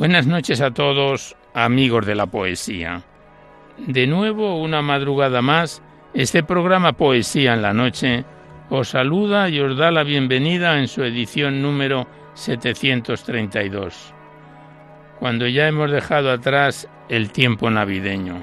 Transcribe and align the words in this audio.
Buenas 0.00 0.26
noches 0.26 0.62
a 0.62 0.70
todos, 0.70 1.36
amigos 1.52 2.06
de 2.06 2.14
la 2.14 2.24
poesía. 2.24 3.02
De 3.76 4.06
nuevo, 4.06 4.56
una 4.56 4.80
madrugada 4.80 5.42
más, 5.42 5.82
este 6.14 6.42
programa 6.42 6.94
Poesía 6.94 7.52
en 7.52 7.60
la 7.60 7.74
Noche 7.74 8.24
os 8.70 8.88
saluda 8.88 9.50
y 9.50 9.60
os 9.60 9.76
da 9.76 9.90
la 9.90 10.02
bienvenida 10.02 10.78
en 10.78 10.88
su 10.88 11.04
edición 11.04 11.60
número 11.60 12.06
732, 12.32 14.14
cuando 15.18 15.46
ya 15.46 15.68
hemos 15.68 15.90
dejado 15.90 16.32
atrás 16.32 16.88
el 17.10 17.30
tiempo 17.30 17.68
navideño. 17.68 18.42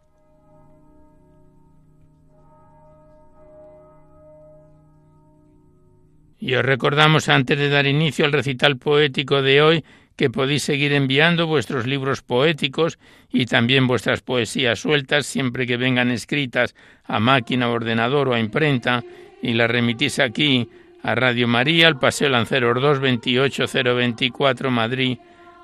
Y 6.41 6.55
os 6.55 6.65
recordamos 6.65 7.29
antes 7.29 7.57
de 7.57 7.69
dar 7.69 7.85
inicio 7.85 8.25
al 8.25 8.33
recital 8.33 8.77
poético 8.77 9.43
de 9.43 9.61
hoy 9.61 9.85
que 10.15 10.31
podéis 10.31 10.63
seguir 10.63 10.91
enviando 10.91 11.45
vuestros 11.45 11.85
libros 11.85 12.23
poéticos 12.23 12.97
y 13.31 13.45
también 13.45 13.85
vuestras 13.85 14.21
poesías 14.21 14.79
sueltas 14.79 15.27
siempre 15.27 15.67
que 15.67 15.77
vengan 15.77 16.09
escritas 16.09 16.75
a 17.05 17.19
máquina, 17.19 17.69
ordenador 17.69 18.27
o 18.27 18.33
a 18.33 18.39
imprenta 18.39 19.03
y 19.41 19.53
las 19.53 19.69
remitís 19.69 20.17
aquí 20.17 20.67
a 21.03 21.13
Radio 21.13 21.47
María, 21.47 21.87
al 21.87 21.99
Paseo 21.99 22.29
Lanceros 22.29 22.81
2, 22.81 22.99
28024 22.99 24.71
Madrid 24.71 25.19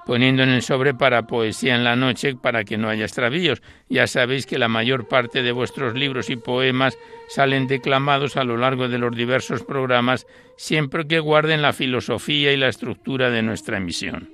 poniendo 0.07 0.41
en 0.41 0.50
el 0.50 0.62
sobre 0.62 0.94
para 0.94 1.28
poesía 1.28 1.75
en 1.75 1.84
la 1.84 1.97
noche 1.97 2.35
para 2.35 2.63
que 2.63 2.78
no 2.78 2.88
haya 2.88 3.03
extravíos. 3.03 3.62
Ya 3.90 4.07
sabéis 4.07 4.45
que 4.45 4.57
la 4.57 4.69
mayor 4.69 5.09
parte 5.09 5.44
de 5.44 5.51
vuestros 5.51 5.95
libros 5.95 6.29
y 6.29 6.38
poemas 6.38 6.97
salen 7.28 7.68
declamados 7.68 8.38
a 8.38 8.45
lo 8.45 8.56
largo 8.56 8.88
de 8.88 9.00
los 9.00 9.13
diversos 9.13 9.63
programas, 9.63 10.25
siempre 10.56 11.06
que 11.06 11.19
guarden 11.19 11.62
la 11.62 11.73
filosofía 11.73 12.53
y 12.53 12.57
la 12.57 12.69
estructura 12.69 13.29
de 13.29 13.41
nuestra 13.41 13.78
emisión. 13.78 14.29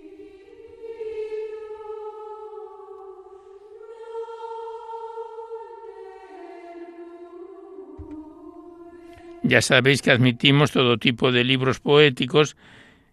Ya 9.42 9.62
sabéis 9.62 10.04
que 10.04 10.12
admitimos 10.12 10.72
todo 10.72 10.98
tipo 10.98 11.32
de 11.32 11.44
libros 11.44 11.80
poéticos, 11.80 12.56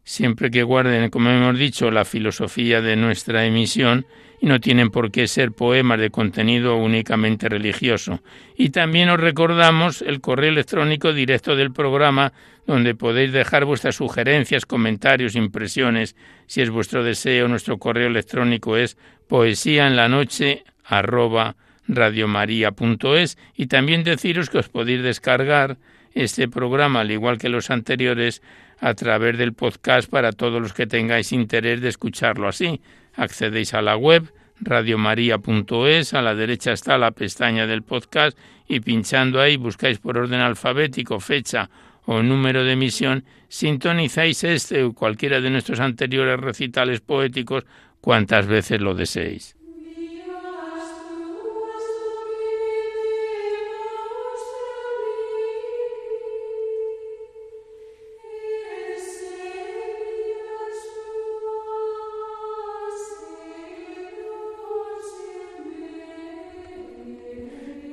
siempre 0.05 0.51
que 0.51 0.63
guarden, 0.63 1.11
como 1.11 1.31
hemos 1.31 1.59
dicho, 1.59 1.91
la 1.91 2.05
filosofía 2.05 2.81
de 2.81 2.97
nuestra 2.97 3.45
emisión 3.45 4.07
y 4.41 4.47
no 4.47 4.59
tienen 4.61 4.91
por 4.91 5.11
qué 5.11 5.29
ser 5.29 5.53
poemas 5.53 6.01
de 6.01 6.11
contenido 6.11 6.77
únicamente 6.77 7.49
religioso. 7.49 8.23
Y 8.57 8.71
también 8.71 9.11
os 9.11 9.21
recordamos 9.21 10.03
el 10.03 10.21
correo 10.21 10.51
electrónico 10.51 11.13
directo 11.13 11.57
del 11.57 11.73
programa 11.73 12.33
donde 12.67 12.95
podéis 12.95 13.33
dejar 13.33 13.65
vuestras 13.65 13.97
sugerencias, 13.97 14.65
comentarios, 14.65 15.35
impresiones. 15.35 16.17
Si 16.47 16.63
es 16.63 16.71
vuestro 16.71 17.05
deseo, 17.05 17.49
nuestro 17.49 17.79
correo 17.79 18.07
electrónico 18.07 18.77
es 18.77 18.97
poesía 19.29 19.87
en 19.87 19.97
la 19.97 20.09
noche 20.09 20.65
arroba 20.85 21.57
y 23.57 23.67
también 23.67 24.05
deciros 24.05 24.49
que 24.49 24.59
os 24.59 24.69
podéis 24.69 25.03
descargar 25.03 25.77
este 26.15 26.49
programa, 26.49 27.01
al 27.01 27.11
igual 27.11 27.39
que 27.39 27.49
los 27.49 27.71
anteriores, 27.71 28.43
a 28.81 28.95
través 28.95 29.39
del 29.39 29.53
podcast 29.53 30.11
para 30.11 30.33
todos 30.33 30.61
los 30.61 30.73
que 30.73 30.87
tengáis 30.87 31.33
interés 31.33 31.81
de 31.81 31.89
escucharlo 31.89 32.49
así. 32.49 32.81
Accedéis 33.15 33.75
a 33.75 33.83
la 33.83 33.97
web 33.97 34.33
radiomaria.es, 34.61 36.15
a 36.15 36.23
la 36.23 36.35
derecha 36.35 36.73
está 36.73 36.99
la 36.99 37.13
pestaña 37.13 37.67
del 37.67 37.83
podcast 37.83 38.37
y 38.69 38.81
pinchando 38.81 39.41
ahí 39.41 39.57
buscáis 39.57 39.99
por 39.99 40.19
orden 40.19 40.41
alfabético 40.41 41.21
fecha 41.21 41.71
o 42.07 42.23
número 42.23 42.65
de 42.65 42.73
emisión, 42.73 43.25
sintonizáis 43.49 44.43
este 44.45 44.83
o 44.83 44.93
cualquiera 44.93 45.41
de 45.41 45.51
nuestros 45.51 45.81
anteriores 45.81 46.41
recitales 46.41 47.01
poéticos 47.01 47.65
cuantas 48.01 48.47
veces 48.47 48.81
lo 48.81 48.95
deseéis. 48.95 49.60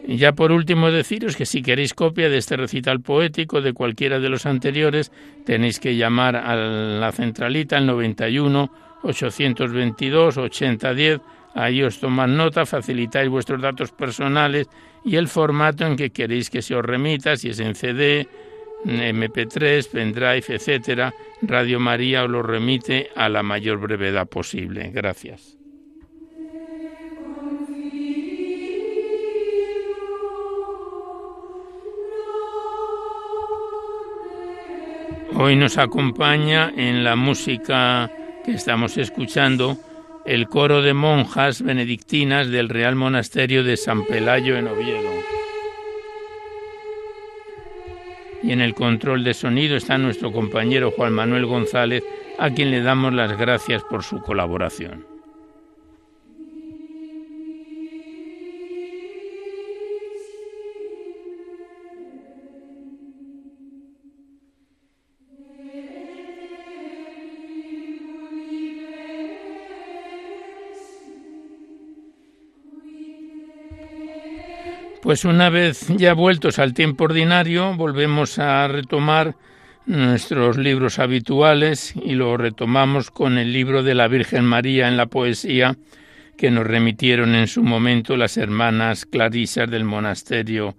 Y 0.07 0.15
ya 0.15 0.31
por 0.31 0.53
último 0.53 0.89
deciros 0.89 1.35
que 1.35 1.45
si 1.45 1.61
queréis 1.61 1.93
copia 1.93 2.29
de 2.29 2.37
este 2.37 2.55
recital 2.55 3.01
poético 3.01 3.59
de 3.61 3.73
cualquiera 3.73 4.19
de 4.19 4.29
los 4.29 4.45
anteriores, 4.45 5.11
tenéis 5.45 5.81
que 5.81 5.97
llamar 5.97 6.37
a 6.37 6.55
la 6.55 7.11
centralita 7.11 7.75
al 7.75 7.85
91 7.85 8.71
822 9.03 10.37
8010. 10.37 11.19
Ahí 11.55 11.83
os 11.83 11.99
toman 11.99 12.37
nota, 12.37 12.65
facilitáis 12.65 13.29
vuestros 13.29 13.61
datos 13.61 13.91
personales 13.91 14.69
y 15.03 15.17
el 15.17 15.27
formato 15.27 15.85
en 15.85 15.97
que 15.97 16.11
queréis 16.11 16.49
que 16.49 16.61
se 16.61 16.73
os 16.73 16.85
remita, 16.85 17.35
si 17.35 17.49
es 17.49 17.59
en 17.59 17.75
CD, 17.75 18.29
MP3, 18.85 19.89
pendrive, 19.89 20.45
etcétera. 20.47 21.13
Radio 21.41 21.81
María 21.81 22.23
os 22.23 22.29
lo 22.29 22.43
remite 22.43 23.09
a 23.13 23.27
la 23.27 23.43
mayor 23.43 23.79
brevedad 23.79 24.27
posible. 24.27 24.89
Gracias. 24.93 25.56
Hoy 35.39 35.55
nos 35.55 35.77
acompaña 35.77 36.73
en 36.75 37.03
la 37.03 37.15
música 37.15 38.09
que 38.43 38.53
estamos 38.53 38.97
escuchando 38.97 39.77
el 40.25 40.47
coro 40.47 40.81
de 40.81 40.95
monjas 40.95 41.61
benedictinas 41.61 42.49
del 42.49 42.69
Real 42.69 42.95
Monasterio 42.95 43.63
de 43.63 43.77
San 43.77 44.03
Pelayo 44.05 44.57
en 44.57 44.67
Oviedo. 44.67 45.11
Y 48.41 48.51
en 48.51 48.61
el 48.61 48.73
control 48.73 49.23
de 49.23 49.35
sonido 49.35 49.77
está 49.77 49.99
nuestro 49.99 50.31
compañero 50.31 50.89
Juan 50.89 51.13
Manuel 51.13 51.45
González, 51.45 52.03
a 52.39 52.49
quien 52.49 52.71
le 52.71 52.81
damos 52.81 53.13
las 53.13 53.37
gracias 53.37 53.83
por 53.83 54.01
su 54.01 54.19
colaboración. 54.21 55.16
Pues 75.07 75.23
una 75.23 75.49
vez 75.49 75.87
ya 75.87 76.13
vueltos 76.13 76.59
al 76.59 76.73
tiempo 76.73 77.05
ordinario, 77.05 77.73
volvemos 77.75 78.39
a 78.39 78.67
retomar 78.67 79.37
nuestros 79.85 80.57
libros 80.57 80.99
habituales 80.99 81.93
y 81.95 82.11
lo 82.15 82.35
retomamos 82.35 83.09
con 83.09 83.37
el 83.37 83.53
libro 83.53 83.83
de 83.83 83.95
la 83.95 84.09
Virgen 84.09 84.43
María 84.43 84.89
en 84.89 84.97
la 84.97 85.05
poesía 85.05 85.77
que 86.37 86.51
nos 86.51 86.67
remitieron 86.67 87.35
en 87.35 87.47
su 87.47 87.63
momento 87.63 88.17
las 88.17 88.35
hermanas 88.35 89.05
clarisas 89.05 89.71
del 89.71 89.85
monasterio 89.85 90.75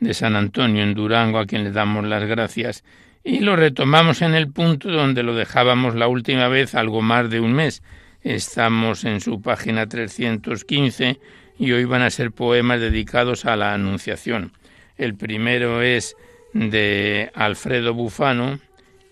de 0.00 0.14
San 0.14 0.36
Antonio 0.36 0.82
en 0.82 0.94
Durango, 0.94 1.38
a 1.38 1.44
quien 1.44 1.62
le 1.62 1.70
damos 1.70 2.06
las 2.06 2.24
gracias, 2.24 2.82
y 3.24 3.40
lo 3.40 3.56
retomamos 3.56 4.22
en 4.22 4.34
el 4.34 4.50
punto 4.50 4.90
donde 4.90 5.22
lo 5.22 5.34
dejábamos 5.34 5.94
la 5.94 6.08
última 6.08 6.48
vez, 6.48 6.74
algo 6.74 7.02
más 7.02 7.28
de 7.28 7.40
un 7.40 7.52
mes. 7.52 7.82
Estamos 8.22 9.04
en 9.04 9.20
su 9.20 9.42
página 9.42 9.86
315 9.86 11.20
y 11.58 11.72
hoy 11.72 11.84
van 11.84 12.02
a 12.02 12.10
ser 12.10 12.32
poemas 12.32 12.80
dedicados 12.80 13.44
a 13.44 13.56
la 13.56 13.74
Anunciación. 13.74 14.52
El 14.96 15.14
primero 15.14 15.82
es 15.82 16.16
de 16.52 17.30
Alfredo 17.34 17.94
Bufano 17.94 18.60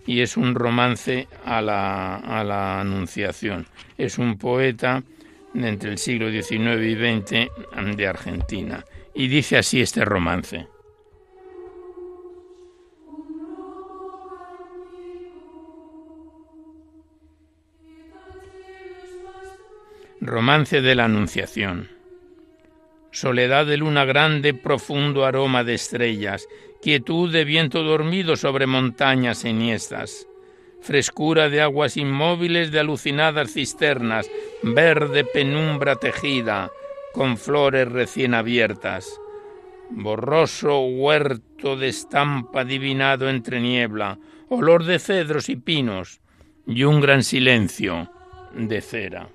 y 0.07 0.21
es 0.21 0.37
un 0.37 0.55
romance 0.55 1.29
a 1.45 1.63
la, 1.63 2.17
a 2.17 2.45
la 2.45 2.81
Anunciación. 2.81 3.67
Es 3.97 4.19
un 4.19 4.39
poeta 4.39 5.03
de 5.53 5.69
entre 5.69 5.91
el 5.91 5.99
siglo 5.99 6.31
XIX 6.31 6.83
y 6.83 6.95
XX 6.95 7.97
de 7.97 8.07
Argentina. 8.07 8.85
Y 9.15 9.29
dice 9.29 9.57
así 9.57 9.81
este 9.81 10.05
romance. 10.05 10.67
Romance 20.21 20.81
de 20.81 20.95
la 20.95 21.05
Anunciación 21.05 21.95
soledad 23.15 23.65
de 23.65 23.77
luna 23.77 24.05
grande, 24.05 24.55
profundo 24.55 25.25
aroma 25.25 25.63
de 25.63 25.75
estrellas, 25.75 26.49
quietud 26.83 27.31
de 27.31 27.45
viento 27.45 27.85
dormido 27.85 28.37
sobre 28.37 28.67
montañas 28.67 29.45
enhiestas, 29.45 30.27
frescura 30.81 31.49
de 31.49 31.63
aguas 31.63 31.97
inmóviles 31.97 32.73
de 32.73 32.81
alucinadas 32.81 33.53
cisternas, 33.53 34.29
verde 34.63 35.25
penumbra 35.25 35.95
tejida, 35.95 36.71
con 37.13 37.39
flores 37.39 37.87
recién 37.89 38.35
abiertas, 38.35 39.21
borroso 39.91 40.81
huerto 40.81 41.77
de 41.77 41.89
estampa 41.89 42.63
adivinado 42.63 43.31
entre 43.31 43.61
niebla, 43.61 44.19
olor 44.49 44.85
de 44.85 44.99
cedros 44.99 45.49
y 45.49 45.55
pinos, 45.55 46.21
y 46.67 46.83
un 46.83 47.01
gran 47.01 47.23
silencio 47.23 48.11
de 48.55 48.81
cera. 48.81 49.29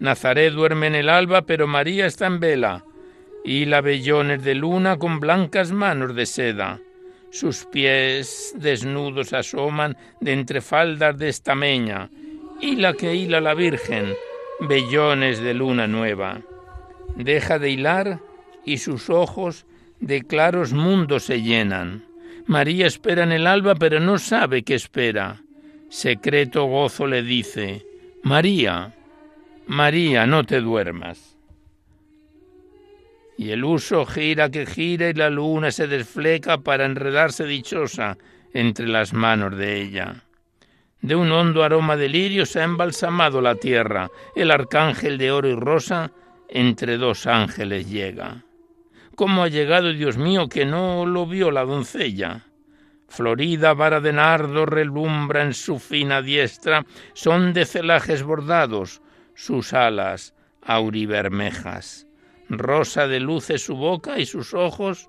Nazaret 0.00 0.52
duerme 0.52 0.86
en 0.86 0.94
el 0.94 1.08
alba, 1.08 1.42
pero 1.42 1.66
María 1.66 2.06
está 2.06 2.26
en 2.26 2.40
vela, 2.40 2.84
y 3.44 3.66
la 3.66 3.82
vellones 3.82 4.42
de 4.42 4.54
luna 4.54 4.98
con 4.98 5.20
blancas 5.20 5.72
manos 5.72 6.14
de 6.14 6.26
seda. 6.26 6.80
Sus 7.30 7.66
pies 7.66 8.54
desnudos 8.56 9.32
asoman 9.32 9.96
de 10.20 10.32
entre 10.32 10.62
faldas 10.62 11.16
de 11.18 11.28
estameña, 11.28 12.10
y 12.60 12.76
la 12.76 12.94
que 12.94 13.14
hila 13.14 13.40
la 13.40 13.54
Virgen, 13.54 14.14
vellones 14.60 15.38
de 15.40 15.54
luna 15.54 15.86
nueva. 15.86 16.40
Deja 17.14 17.58
de 17.58 17.70
hilar 17.70 18.20
y 18.64 18.78
sus 18.78 19.10
ojos 19.10 19.66
de 20.00 20.22
claros 20.22 20.72
mundos 20.72 21.24
se 21.24 21.42
llenan. 21.42 22.04
María 22.46 22.86
espera 22.86 23.24
en 23.24 23.32
el 23.32 23.46
alba, 23.46 23.74
pero 23.74 24.00
no 24.00 24.18
sabe 24.18 24.62
qué 24.62 24.74
espera. 24.74 25.42
Secreto 25.88 26.64
gozo 26.64 27.06
le 27.06 27.22
dice, 27.22 27.86
María, 28.22 28.94
María, 29.70 30.26
no 30.26 30.42
te 30.42 30.60
duermas. 30.60 31.38
Y 33.38 33.52
el 33.52 33.64
uso 33.64 34.04
gira 34.04 34.50
que 34.50 34.66
gira 34.66 35.10
y 35.10 35.14
la 35.14 35.30
luna 35.30 35.70
se 35.70 35.86
desfleca 35.86 36.58
para 36.58 36.86
enredarse 36.86 37.44
dichosa 37.44 38.18
entre 38.52 38.88
las 38.88 39.12
manos 39.12 39.56
de 39.56 39.80
ella. 39.80 40.24
De 41.00 41.14
un 41.14 41.30
hondo 41.30 41.62
aroma 41.62 41.96
de 41.96 42.08
lirio 42.08 42.46
se 42.46 42.58
ha 42.60 42.64
embalsamado 42.64 43.40
la 43.40 43.54
tierra, 43.54 44.10
el 44.34 44.50
arcángel 44.50 45.18
de 45.18 45.30
oro 45.30 45.48
y 45.48 45.54
rosa 45.54 46.10
entre 46.48 46.96
dos 46.96 47.28
ángeles 47.28 47.88
llega. 47.88 48.42
¿Cómo 49.14 49.44
ha 49.44 49.48
llegado, 49.48 49.92
Dios 49.92 50.18
mío, 50.18 50.48
que 50.48 50.66
no 50.66 51.06
lo 51.06 51.26
vio 51.26 51.52
la 51.52 51.64
doncella? 51.64 52.44
Florida 53.06 53.72
vara 53.74 54.00
de 54.00 54.14
nardo 54.14 54.66
relumbra 54.66 55.42
en 55.42 55.54
su 55.54 55.78
fina 55.78 56.22
diestra, 56.22 56.84
son 57.12 57.52
de 57.52 57.66
celajes 57.66 58.24
bordados, 58.24 59.00
sus 59.40 59.72
alas 59.72 60.34
auribermejas, 60.60 62.06
rosa 62.50 63.08
de 63.08 63.20
luces 63.20 63.64
su 63.64 63.74
boca 63.74 64.18
y 64.18 64.26
sus 64.26 64.52
ojos 64.52 65.08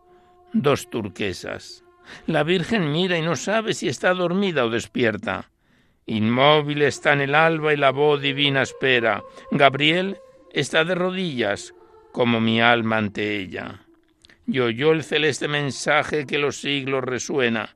dos 0.53 0.89
turquesas. 0.89 1.83
La 2.27 2.43
Virgen 2.43 2.93
mira 2.93 3.17
y 3.17 3.21
no 3.21 3.35
sabe 3.35 3.73
si 3.73 3.89
está 3.89 4.13
dormida 4.13 4.63
o 4.63 4.69
despierta. 4.69 5.51
Inmóvil 6.05 6.81
está 6.83 7.11
en 7.11 7.19
el 7.19 7.35
alba 7.35 7.73
y 7.73 7.77
la 7.77 7.91
voz 7.91 8.21
divina 8.21 8.61
espera. 8.61 9.21
Gabriel 9.51 10.17
está 10.53 10.85
de 10.85 10.95
rodillas, 10.95 11.73
como 12.13 12.39
mi 12.39 12.61
alma 12.61 12.99
ante 12.99 13.35
ella. 13.37 13.81
Y 14.47 14.59
oyó 14.59 14.93
el 14.93 15.03
celeste 15.03 15.49
mensaje 15.49 16.25
que 16.25 16.37
los 16.37 16.55
siglos 16.55 17.03
resuena. 17.03 17.75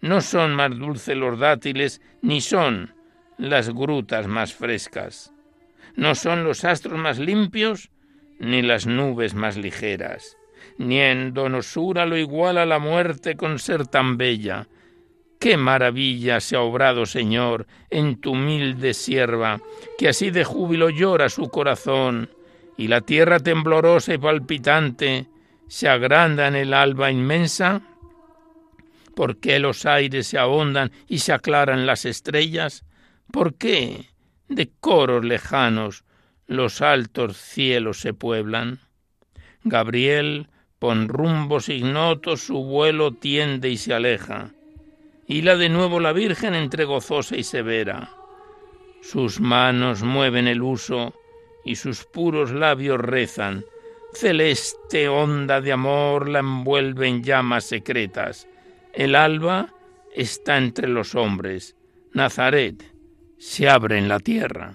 No 0.00 0.20
son 0.20 0.54
más 0.54 0.78
dulces 0.78 1.16
los 1.16 1.40
dátiles, 1.40 2.00
ni 2.22 2.40
son 2.40 2.94
las 3.36 3.70
grutas 3.70 4.28
más 4.28 4.54
frescas. 4.54 5.32
No 5.96 6.14
son 6.14 6.44
los 6.44 6.64
astros 6.64 6.98
más 6.98 7.18
limpios, 7.18 7.90
ni 8.38 8.62
las 8.62 8.86
nubes 8.86 9.34
más 9.34 9.56
ligeras, 9.56 10.36
ni 10.78 11.00
en 11.00 11.34
donosura 11.34 12.06
lo 12.06 12.16
iguala 12.16 12.66
la 12.66 12.78
muerte 12.78 13.36
con 13.36 13.58
ser 13.58 13.86
tan 13.86 14.16
bella. 14.16 14.68
Qué 15.38 15.56
maravilla 15.56 16.40
se 16.40 16.56
ha 16.56 16.60
obrado, 16.60 17.06
Señor, 17.06 17.66
en 17.90 18.20
tu 18.20 18.32
humilde 18.32 18.94
sierva, 18.94 19.60
que 19.96 20.08
así 20.08 20.30
de 20.30 20.44
júbilo 20.44 20.90
llora 20.90 21.28
su 21.28 21.48
corazón, 21.48 22.30
y 22.76 22.88
la 22.88 23.00
tierra 23.00 23.38
temblorosa 23.40 24.14
y 24.14 24.18
palpitante 24.18 25.26
se 25.68 25.88
agranda 25.88 26.48
en 26.48 26.56
el 26.56 26.74
alba 26.74 27.10
inmensa. 27.10 27.82
¿Por 29.14 29.38
qué 29.38 29.58
los 29.58 29.84
aires 29.84 30.28
se 30.28 30.38
ahondan 30.38 30.92
y 31.08 31.18
se 31.18 31.32
aclaran 31.32 31.86
las 31.86 32.04
estrellas? 32.04 32.84
¿Por 33.32 33.54
qué? 33.54 34.06
De 34.48 34.70
coros 34.80 35.24
lejanos 35.24 36.04
los 36.46 36.80
altos 36.80 37.36
cielos 37.36 38.00
se 38.00 38.14
pueblan. 38.14 38.80
Gabriel, 39.64 40.48
pon 40.78 41.08
rumbos 41.08 41.68
ignotos, 41.68 42.40
su 42.40 42.64
vuelo 42.64 43.12
tiende 43.12 43.68
y 43.68 43.76
se 43.76 43.92
aleja. 43.92 44.52
Hila 45.26 45.56
de 45.56 45.68
nuevo 45.68 46.00
la 46.00 46.12
Virgen 46.12 46.54
entre 46.54 46.86
gozosa 46.86 47.36
y 47.36 47.44
severa. 47.44 48.10
Sus 49.02 49.40
manos 49.40 50.02
mueven 50.02 50.48
el 50.48 50.62
uso 50.62 51.14
y 51.64 51.76
sus 51.76 52.04
puros 52.04 52.50
labios 52.50 52.98
rezan. 52.98 53.64
Celeste 54.14 55.08
onda 55.08 55.60
de 55.60 55.72
amor 55.72 56.30
la 56.30 56.38
envuelve 56.38 57.08
en 57.08 57.22
llamas 57.22 57.64
secretas. 57.64 58.48
El 58.94 59.14
alba 59.14 59.74
está 60.14 60.56
entre 60.56 60.88
los 60.88 61.14
hombres. 61.14 61.76
Nazaret, 62.14 62.82
se 63.38 63.68
abre 63.68 63.98
en 63.98 64.08
la 64.08 64.20
tierra. 64.20 64.74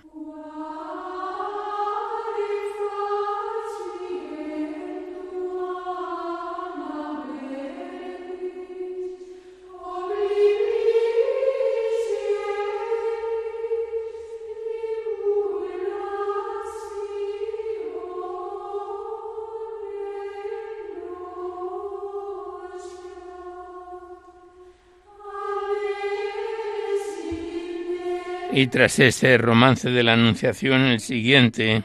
Y 28.56 28.68
tras 28.68 29.00
este 29.00 29.36
romance 29.40 29.90
de 29.90 30.04
la 30.04 30.14
Anunciación, 30.14 30.82
el 30.82 31.00
siguiente 31.00 31.82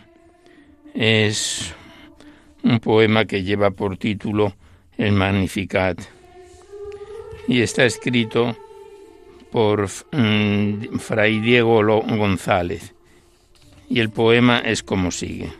es 0.92 1.74
un 2.62 2.78
poema 2.78 3.24
que 3.24 3.42
lleva 3.42 3.70
por 3.70 3.96
título 3.96 4.54
El 4.98 5.12
Magnificat 5.12 5.98
y 7.46 7.62
está 7.62 7.86
escrito 7.86 8.54
por 9.50 9.88
mm, 10.12 10.98
Fray 10.98 11.40
Diego 11.40 12.02
González 12.02 12.94
y 13.88 14.00
el 14.00 14.10
poema 14.10 14.58
es 14.58 14.82
como 14.82 15.10
sigue. 15.10 15.50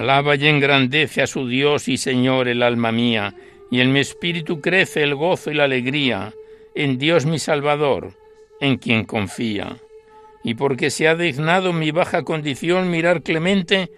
Alaba 0.00 0.34
y 0.34 0.46
engrandece 0.46 1.20
a 1.20 1.26
su 1.26 1.46
Dios 1.46 1.86
y 1.86 1.98
Señor 1.98 2.48
el 2.48 2.62
alma 2.62 2.90
mía, 2.90 3.34
y 3.70 3.82
en 3.82 3.92
mi 3.92 4.00
espíritu 4.00 4.62
crece 4.62 5.02
el 5.02 5.14
gozo 5.14 5.50
y 5.50 5.54
la 5.54 5.64
alegría, 5.64 6.32
en 6.74 6.96
Dios 6.96 7.26
mi 7.26 7.38
Salvador, 7.38 8.14
en 8.62 8.78
quien 8.78 9.04
confía. 9.04 9.76
Y 10.42 10.54
porque 10.54 10.88
se 10.88 11.06
ha 11.06 11.16
dignado 11.16 11.74
mi 11.74 11.90
baja 11.90 12.22
condición 12.22 12.90
mirar 12.90 13.22
clemente, 13.22 13.90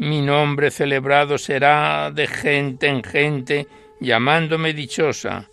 mi 0.00 0.20
nombre 0.20 0.72
celebrado 0.72 1.38
será 1.38 2.10
de 2.12 2.26
gente 2.26 2.88
en 2.88 3.04
gente, 3.04 3.68
llamándome 4.00 4.72
dichosa 4.72 5.48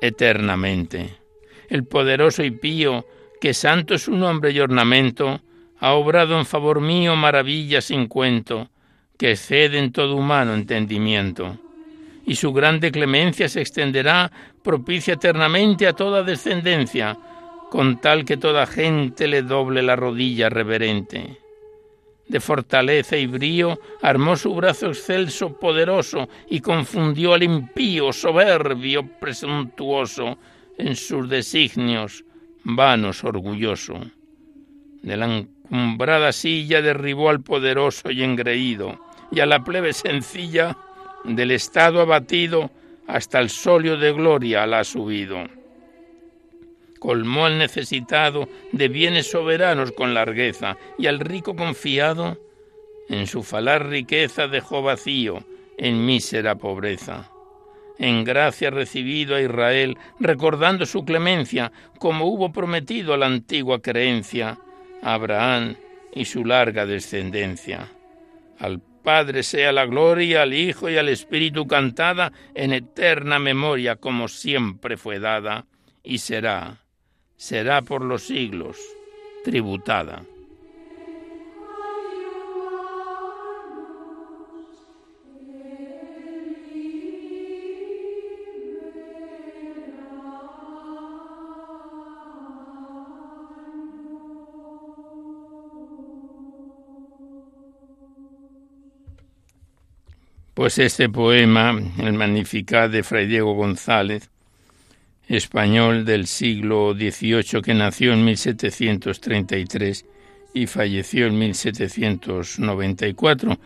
eternamente. 0.00 1.16
El 1.68 1.84
poderoso 1.84 2.44
y 2.44 2.52
pío, 2.52 3.06
que 3.40 3.54
santo 3.54 3.94
es 3.94 4.02
su 4.02 4.12
nombre 4.12 4.52
y 4.52 4.60
ornamento, 4.60 5.40
ha 5.80 5.94
obrado 5.94 6.38
en 6.38 6.46
favor 6.46 6.80
mío 6.80 7.16
maravillas 7.16 7.86
sin 7.86 8.06
cuento, 8.06 8.68
que 9.22 9.30
exceden 9.30 9.92
todo 9.92 10.16
humano 10.16 10.52
entendimiento. 10.52 11.56
Y 12.26 12.34
su 12.34 12.52
grande 12.52 12.90
clemencia 12.90 13.48
se 13.48 13.60
extenderá 13.60 14.32
propicia 14.64 15.14
eternamente 15.14 15.86
a 15.86 15.92
toda 15.92 16.24
descendencia, 16.24 17.16
con 17.70 18.00
tal 18.00 18.24
que 18.24 18.36
toda 18.36 18.66
gente 18.66 19.28
le 19.28 19.42
doble 19.42 19.80
la 19.80 19.94
rodilla 19.94 20.48
reverente 20.48 21.38
de 22.26 22.40
fortaleza 22.40 23.16
y 23.16 23.28
brío, 23.28 23.78
armó 24.00 24.36
su 24.36 24.52
brazo 24.54 24.88
excelso, 24.88 25.56
poderoso, 25.56 26.28
y 26.48 26.60
confundió 26.60 27.34
al 27.34 27.44
impío, 27.44 28.12
soberbio, 28.12 29.06
presuntuoso, 29.20 30.36
en 30.78 30.96
sus 30.96 31.28
designios, 31.28 32.24
vanos, 32.64 33.22
orgulloso. 33.22 34.00
De 35.02 35.16
la 35.16 35.26
encumbrada 35.26 36.32
silla 36.32 36.80
derribó 36.80 37.28
al 37.28 37.42
poderoso 37.42 38.10
y 38.10 38.22
engreído, 38.22 38.98
y 39.32 39.40
a 39.40 39.46
la 39.46 39.64
plebe 39.64 39.92
sencilla, 39.92 40.76
del 41.24 41.50
estado 41.50 42.00
abatido, 42.00 42.70
hasta 43.06 43.40
el 43.40 43.50
solio 43.50 43.96
de 43.96 44.12
gloria 44.12 44.66
la 44.66 44.80
ha 44.80 44.84
subido 44.84 45.46
colmó 47.02 47.46
al 47.46 47.58
necesitado 47.58 48.48
de 48.70 48.86
bienes 48.86 49.28
soberanos 49.28 49.90
con 49.90 50.14
largueza, 50.14 50.76
y 50.96 51.08
al 51.08 51.18
rico 51.18 51.56
confiado 51.56 52.38
en 53.08 53.26
su 53.26 53.42
falar 53.42 53.88
riqueza 53.88 54.46
dejó 54.46 54.82
vacío 54.82 55.42
en 55.78 56.06
mísera 56.06 56.54
pobreza. 56.54 57.28
En 57.98 58.22
gracia 58.22 58.70
recibido 58.70 59.34
a 59.34 59.40
Israel, 59.40 59.98
recordando 60.20 60.86
su 60.86 61.04
clemencia, 61.04 61.72
como 61.98 62.26
hubo 62.26 62.52
prometido 62.52 63.14
a 63.14 63.18
la 63.18 63.26
antigua 63.26 63.82
creencia, 63.82 64.60
Abraham 65.02 65.74
y 66.14 66.24
su 66.24 66.44
larga 66.44 66.86
descendencia. 66.86 67.88
Al 68.60 68.80
Padre 69.02 69.42
sea 69.42 69.72
la 69.72 69.86
gloria, 69.86 70.42
al 70.42 70.54
Hijo 70.54 70.88
y 70.88 70.96
al 70.96 71.08
Espíritu 71.08 71.66
cantada 71.66 72.32
en 72.54 72.72
eterna 72.72 73.38
memoria, 73.38 73.96
como 73.96 74.28
siempre 74.28 74.96
fue 74.96 75.18
dada 75.18 75.66
y 76.02 76.18
será 76.18 76.82
será 77.36 77.82
por 77.82 78.04
los 78.04 78.22
siglos 78.22 78.78
tributada. 79.42 80.22
Pues 100.62 100.78
este 100.78 101.08
poema, 101.08 101.76
el 101.98 102.12
Magnificat 102.12 102.88
de 102.88 103.02
Fray 103.02 103.26
Diego 103.26 103.54
González, 103.54 104.30
español 105.26 106.04
del 106.04 106.28
siglo 106.28 106.94
XVIII 106.94 107.60
que 107.60 107.74
nació 107.74 108.12
en 108.12 108.24
1733 108.24 110.06
y 110.54 110.68
falleció 110.68 111.26
en 111.26 111.36
1794. 111.36 113.58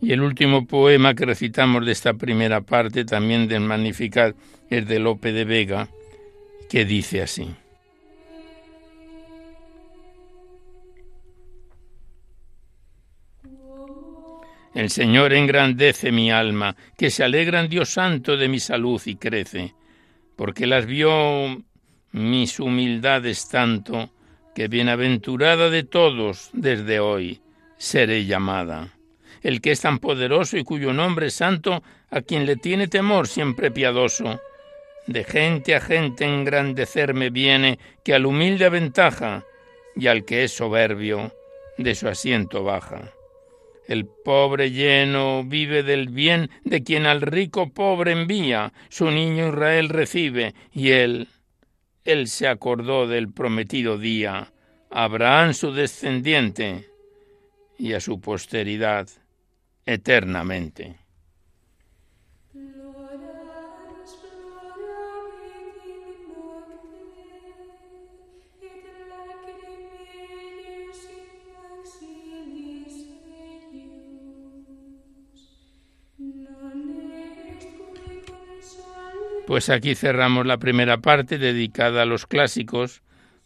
Y 0.00 0.12
el 0.12 0.20
último 0.20 0.64
poema 0.64 1.16
que 1.16 1.26
recitamos 1.26 1.84
de 1.84 1.90
esta 1.90 2.14
primera 2.14 2.60
parte, 2.60 3.04
también 3.04 3.48
del 3.48 3.62
Magnificat, 3.62 4.36
es 4.70 4.86
de 4.86 5.00
Lope 5.00 5.32
de 5.32 5.44
Vega, 5.44 5.88
que 6.70 6.84
dice 6.84 7.22
así. 7.22 7.48
El 14.74 14.90
Señor 14.90 15.32
engrandece 15.32 16.12
mi 16.12 16.30
alma, 16.30 16.76
que 16.98 17.10
se 17.10 17.24
alegra 17.24 17.60
en 17.60 17.68
Dios 17.68 17.90
Santo 17.90 18.36
de 18.36 18.48
mi 18.48 18.58
salud 18.58 19.00
y 19.06 19.16
crece 19.16 19.74
porque 20.36 20.66
las 20.66 20.86
vio 20.86 21.62
mis 22.12 22.60
humildades 22.60 23.48
tanto, 23.48 24.10
que 24.54 24.68
bienaventurada 24.68 25.70
de 25.70 25.82
todos 25.82 26.50
desde 26.52 27.00
hoy 27.00 27.40
seré 27.76 28.24
llamada. 28.24 28.94
El 29.42 29.60
que 29.60 29.72
es 29.72 29.80
tan 29.80 29.98
poderoso 29.98 30.56
y 30.56 30.64
cuyo 30.64 30.92
nombre 30.92 31.26
es 31.26 31.34
santo, 31.34 31.82
a 32.10 32.22
quien 32.22 32.46
le 32.46 32.56
tiene 32.56 32.88
temor 32.88 33.26
siempre 33.28 33.70
piadoso. 33.70 34.40
De 35.06 35.24
gente 35.24 35.74
a 35.74 35.80
gente 35.80 36.24
engrandecerme 36.24 37.30
viene, 37.30 37.78
que 38.04 38.14
al 38.14 38.26
humilde 38.26 38.64
aventaja, 38.64 39.44
y 39.96 40.06
al 40.06 40.24
que 40.24 40.44
es 40.44 40.52
soberbio 40.52 41.32
de 41.76 41.94
su 41.94 42.08
asiento 42.08 42.64
baja. 42.64 43.12
El 43.86 44.06
pobre 44.06 44.70
lleno 44.70 45.44
vive 45.44 45.82
del 45.82 46.08
bien 46.08 46.50
de 46.64 46.82
quien 46.82 47.06
al 47.06 47.20
rico 47.20 47.70
pobre 47.70 48.12
envía, 48.12 48.72
su 48.88 49.10
niño 49.10 49.48
Israel 49.48 49.90
recibe, 49.90 50.54
y 50.72 50.90
él, 50.90 51.28
él 52.04 52.28
se 52.28 52.48
acordó 52.48 53.06
del 53.06 53.30
prometido 53.32 53.98
día, 53.98 54.52
Abraham 54.90 55.52
su 55.52 55.72
descendiente, 55.72 56.88
y 57.78 57.92
a 57.92 58.00
su 58.00 58.20
posteridad 58.20 59.08
eternamente. 59.84 61.03
Pues 79.46 79.68
aquí 79.68 79.94
cerramos 79.94 80.46
la 80.46 80.58
primera 80.58 80.98
parte 80.98 81.38
dedicada 81.38 82.02
a 82.02 82.06
los 82.06 82.26
clásicos 82.26 83.02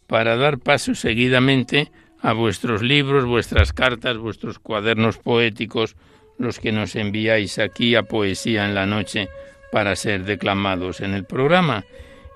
para 0.06 0.36
dar 0.36 0.58
paso 0.58 0.94
seguidamente 0.94 1.90
a 2.20 2.32
vuestros 2.32 2.82
libros, 2.82 3.24
vuestras 3.24 3.72
cartas, 3.72 4.16
vuestros 4.16 4.58
cuadernos 4.58 5.18
poéticos, 5.18 5.96
los 6.38 6.60
que 6.60 6.72
nos 6.72 6.94
enviáis 6.94 7.58
aquí 7.58 7.94
a 7.94 8.04
Poesía 8.04 8.64
en 8.64 8.74
la 8.74 8.86
Noche 8.86 9.28
para 9.72 9.96
ser 9.96 10.24
declamados 10.24 11.00
en 11.00 11.14
el 11.14 11.24
programa. 11.24 11.84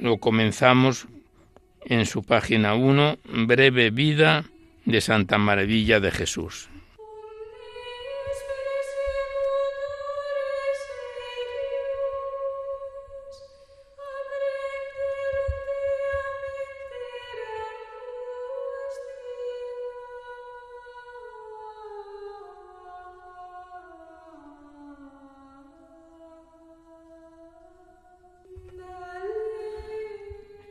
Lo 0.00 0.18
comenzamos 0.18 1.06
en 1.84 2.04
su 2.04 2.24
página 2.24 2.74
1, 2.74 3.18
Breve 3.46 3.90
Vida 3.90 4.44
de 4.86 5.00
Santa 5.00 5.38
Maravilla 5.38 6.00
de 6.00 6.10
Jesús. 6.10 6.68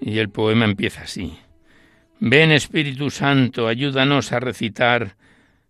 Y 0.10 0.18
el 0.18 0.30
poema 0.30 0.66
empieza 0.66 1.04
así. 1.04 1.38
Ven 2.20 2.52
Espíritu 2.52 3.12
Santo, 3.12 3.68
ayúdanos 3.68 4.32
a 4.32 4.40
recitar 4.40 5.16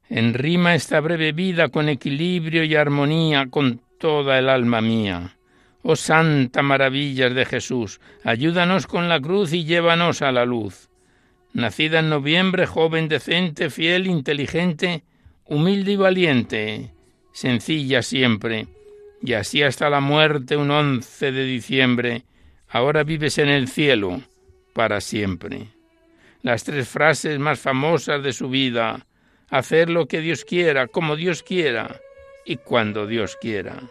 en 0.09 0.33
rima 0.33 0.75
esta 0.75 1.01
breve 1.01 1.33
vida 1.33 1.67
con 1.67 1.89
equilibrio 1.89 2.63
y 2.63 2.73
armonía 2.73 3.47
con 3.47 3.81
toda 3.99 4.39
el 4.39 4.47
alma 4.47 4.79
mía. 4.79 5.35
Oh 5.81 5.97
santa 5.97 6.61
maravillas 6.61 7.35
de 7.35 7.45
Jesús, 7.45 7.99
ayúdanos 8.23 8.87
con 8.87 9.09
la 9.09 9.19
cruz 9.19 9.51
y 9.51 9.65
llévanos 9.65 10.21
a 10.21 10.31
la 10.31 10.45
luz. 10.45 10.89
Nacida 11.51 11.99
en 11.99 12.09
noviembre, 12.09 12.65
joven 12.65 13.09
decente, 13.09 13.69
fiel, 13.69 14.07
inteligente, 14.07 15.03
humilde 15.45 15.91
y 15.91 15.95
valiente, 15.97 16.93
sencilla 17.33 18.01
siempre, 18.03 18.67
y 19.21 19.33
así 19.33 19.63
hasta 19.63 19.89
la 19.89 19.99
muerte 19.99 20.55
un 20.55 20.71
once 20.71 21.33
de 21.33 21.43
diciembre, 21.43 22.23
ahora 22.69 23.03
vives 23.03 23.37
en 23.37 23.49
el 23.49 23.67
cielo 23.67 24.21
para 24.73 25.01
siempre. 25.01 25.67
Las 26.41 26.63
tres 26.63 26.87
frases 26.87 27.37
más 27.39 27.59
famosas 27.59 28.23
de 28.23 28.31
su 28.31 28.49
vida, 28.49 29.05
hacer 29.49 29.89
lo 29.89 30.07
que 30.07 30.21
Dios 30.21 30.45
quiera, 30.45 30.87
como 30.87 31.15
Dios 31.15 31.43
quiera 31.43 31.99
y 32.45 32.57
cuando 32.57 33.07
Dios 33.07 33.37
quiera. 33.41 33.81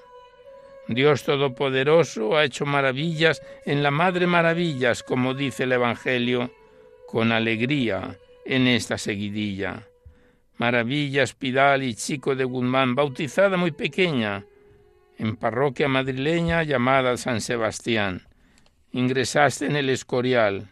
Dios 0.88 1.24
Todopoderoso 1.24 2.36
ha 2.36 2.44
hecho 2.44 2.64
maravillas 2.64 3.42
en 3.66 3.82
la 3.82 3.90
Madre 3.90 4.26
Maravillas, 4.26 5.02
como 5.02 5.34
dice 5.34 5.64
el 5.64 5.72
Evangelio, 5.72 6.50
con 7.06 7.30
alegría 7.30 8.16
en 8.46 8.66
esta 8.66 8.96
seguidilla. 8.96 9.86
Maravillas 10.56 11.34
Pidal 11.34 11.82
y 11.82 11.94
Chico 11.94 12.34
de 12.34 12.44
Guzmán, 12.44 12.94
bautizada 12.94 13.58
muy 13.58 13.72
pequeña, 13.72 14.46
en 15.18 15.36
parroquia 15.36 15.88
madrileña 15.88 16.62
llamada 16.62 17.16
San 17.18 17.42
Sebastián. 17.42 18.22
Ingresaste 18.92 19.66
en 19.66 19.76
el 19.76 19.90
Escorial. 19.90 20.68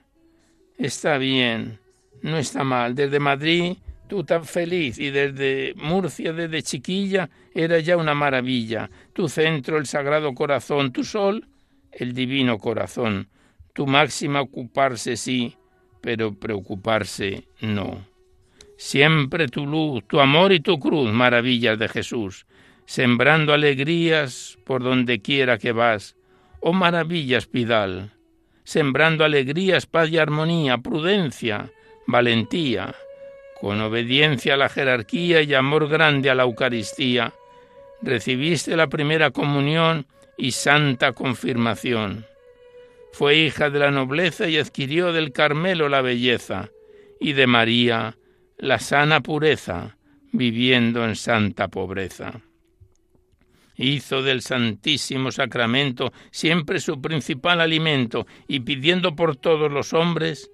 Está 0.78 1.18
bien, 1.18 1.78
no 2.22 2.38
está 2.38 2.64
mal. 2.64 2.94
Desde 2.94 3.18
Madrid 3.18 3.76
tú 4.08 4.24
tan 4.24 4.44
feliz 4.44 4.98
y 4.98 5.10
desde 5.10 5.74
Murcia, 5.76 6.32
desde 6.32 6.62
chiquilla, 6.62 7.28
era 7.54 7.78
ya 7.80 7.96
una 7.96 8.14
maravilla. 8.14 8.90
Tu 9.12 9.28
centro, 9.28 9.78
el 9.78 9.86
Sagrado 9.86 10.34
Corazón, 10.34 10.92
tu 10.92 11.04
sol, 11.04 11.46
el 11.92 12.12
Divino 12.12 12.58
Corazón. 12.58 13.28
Tu 13.72 13.86
máxima 13.86 14.40
ocuparse 14.40 15.16
sí, 15.16 15.56
pero 16.00 16.34
preocuparse 16.34 17.44
no. 17.60 18.06
Siempre 18.78 19.48
tu 19.48 19.66
luz, 19.66 20.04
tu 20.06 20.20
amor 20.20 20.52
y 20.52 20.60
tu 20.60 20.78
cruz, 20.78 21.10
maravillas 21.10 21.78
de 21.78 21.88
Jesús, 21.88 22.46
sembrando 22.84 23.52
alegrías 23.52 24.58
por 24.64 24.82
donde 24.82 25.20
quiera 25.20 25.58
que 25.58 25.72
vas. 25.72 26.16
Oh 26.60 26.72
maravillas, 26.72 27.46
Pidal, 27.46 28.12
sembrando 28.64 29.24
alegrías, 29.24 29.86
paz 29.86 30.10
y 30.10 30.18
armonía, 30.18 30.78
prudencia, 30.78 31.70
valentía, 32.06 32.94
con 33.60 33.80
obediencia 33.80 34.54
a 34.54 34.56
la 34.56 34.68
jerarquía 34.68 35.42
y 35.42 35.54
amor 35.54 35.88
grande 35.88 36.30
a 36.30 36.34
la 36.34 36.44
Eucaristía, 36.44 37.32
recibiste 38.02 38.76
la 38.76 38.88
primera 38.88 39.30
comunión 39.30 40.06
y 40.36 40.52
santa 40.52 41.12
confirmación. 41.12 42.26
Fue 43.12 43.36
hija 43.36 43.70
de 43.70 43.78
la 43.78 43.90
nobleza 43.90 44.48
y 44.48 44.58
adquirió 44.58 45.12
del 45.12 45.32
Carmelo 45.32 45.88
la 45.88 46.02
belleza, 46.02 46.70
y 47.18 47.32
de 47.32 47.46
María 47.46 48.16
la 48.58 48.78
sana 48.78 49.20
pureza, 49.20 49.96
viviendo 50.32 51.04
en 51.04 51.16
santa 51.16 51.68
pobreza 51.68 52.42
hizo 53.76 54.22
del 54.22 54.42
Santísimo 54.42 55.30
Sacramento 55.30 56.12
siempre 56.30 56.80
su 56.80 57.00
principal 57.00 57.60
alimento 57.60 58.26
y 58.48 58.60
pidiendo 58.60 59.14
por 59.14 59.36
todos 59.36 59.70
los 59.70 59.92
hombres, 59.92 60.50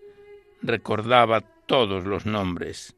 recordaba 0.62 1.40
todos 1.40 2.04
los 2.04 2.26
nombres. 2.26 2.94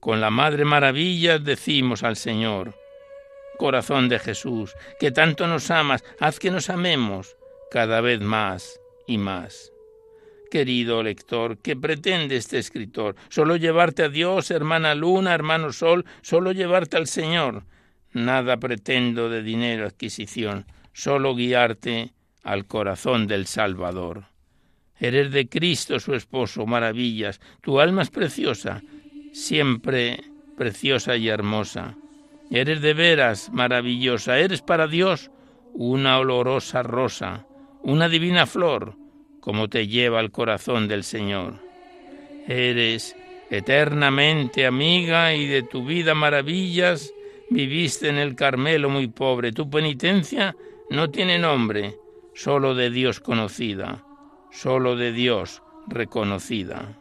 Con 0.00 0.20
la 0.20 0.30
Madre 0.30 0.64
Maravilla 0.64 1.38
decimos 1.38 2.02
al 2.02 2.16
Señor, 2.16 2.74
Corazón 3.56 4.08
de 4.08 4.18
Jesús, 4.18 4.74
que 4.98 5.10
tanto 5.10 5.46
nos 5.46 5.70
amas, 5.70 6.04
haz 6.20 6.38
que 6.38 6.50
nos 6.50 6.70
amemos 6.70 7.36
cada 7.70 8.00
vez 8.00 8.20
más 8.20 8.80
y 9.06 9.18
más. 9.18 9.72
Querido 10.50 11.02
lector, 11.02 11.58
¿qué 11.58 11.74
pretende 11.74 12.36
este 12.36 12.58
escritor? 12.58 13.16
Solo 13.28 13.56
llevarte 13.56 14.04
a 14.04 14.08
Dios, 14.08 14.50
hermana 14.50 14.94
luna, 14.94 15.34
hermano 15.34 15.72
sol, 15.72 16.04
solo 16.22 16.52
llevarte 16.52 16.96
al 16.96 17.06
Señor, 17.06 17.64
Nada 18.14 18.58
pretendo 18.58 19.28
de 19.28 19.42
dinero 19.42 19.86
adquisición, 19.86 20.66
solo 20.92 21.34
guiarte 21.34 22.12
al 22.44 22.66
corazón 22.66 23.26
del 23.26 23.46
Salvador. 23.46 24.26
Eres 24.98 25.32
de 25.32 25.48
Cristo 25.48 25.98
su 25.98 26.14
esposo, 26.14 26.64
maravillas, 26.64 27.40
tu 27.60 27.80
alma 27.80 28.02
es 28.02 28.10
preciosa, 28.10 28.82
siempre 29.32 30.22
preciosa 30.56 31.16
y 31.16 31.28
hermosa. 31.28 31.96
Eres 32.50 32.80
de 32.80 32.94
veras 32.94 33.50
maravillosa, 33.52 34.38
eres 34.38 34.62
para 34.62 34.86
Dios 34.86 35.32
una 35.72 36.18
olorosa 36.18 36.84
rosa, 36.84 37.46
una 37.82 38.08
divina 38.08 38.46
flor, 38.46 38.94
como 39.40 39.68
te 39.68 39.88
lleva 39.88 40.20
al 40.20 40.30
corazón 40.30 40.86
del 40.86 41.02
Señor. 41.02 41.58
Eres 42.46 43.16
eternamente 43.50 44.66
amiga 44.66 45.34
y 45.34 45.46
de 45.46 45.62
tu 45.62 45.84
vida 45.84 46.14
maravillas 46.14 47.13
Viviste 47.50 48.08
en 48.08 48.16
el 48.16 48.34
Carmelo 48.34 48.88
muy 48.88 49.08
pobre, 49.08 49.52
tu 49.52 49.68
penitencia 49.68 50.56
no 50.90 51.10
tiene 51.10 51.38
nombre, 51.38 51.96
solo 52.34 52.74
de 52.74 52.90
Dios 52.90 53.20
conocida, 53.20 54.04
solo 54.50 54.96
de 54.96 55.12
Dios 55.12 55.62
reconocida. 55.86 56.98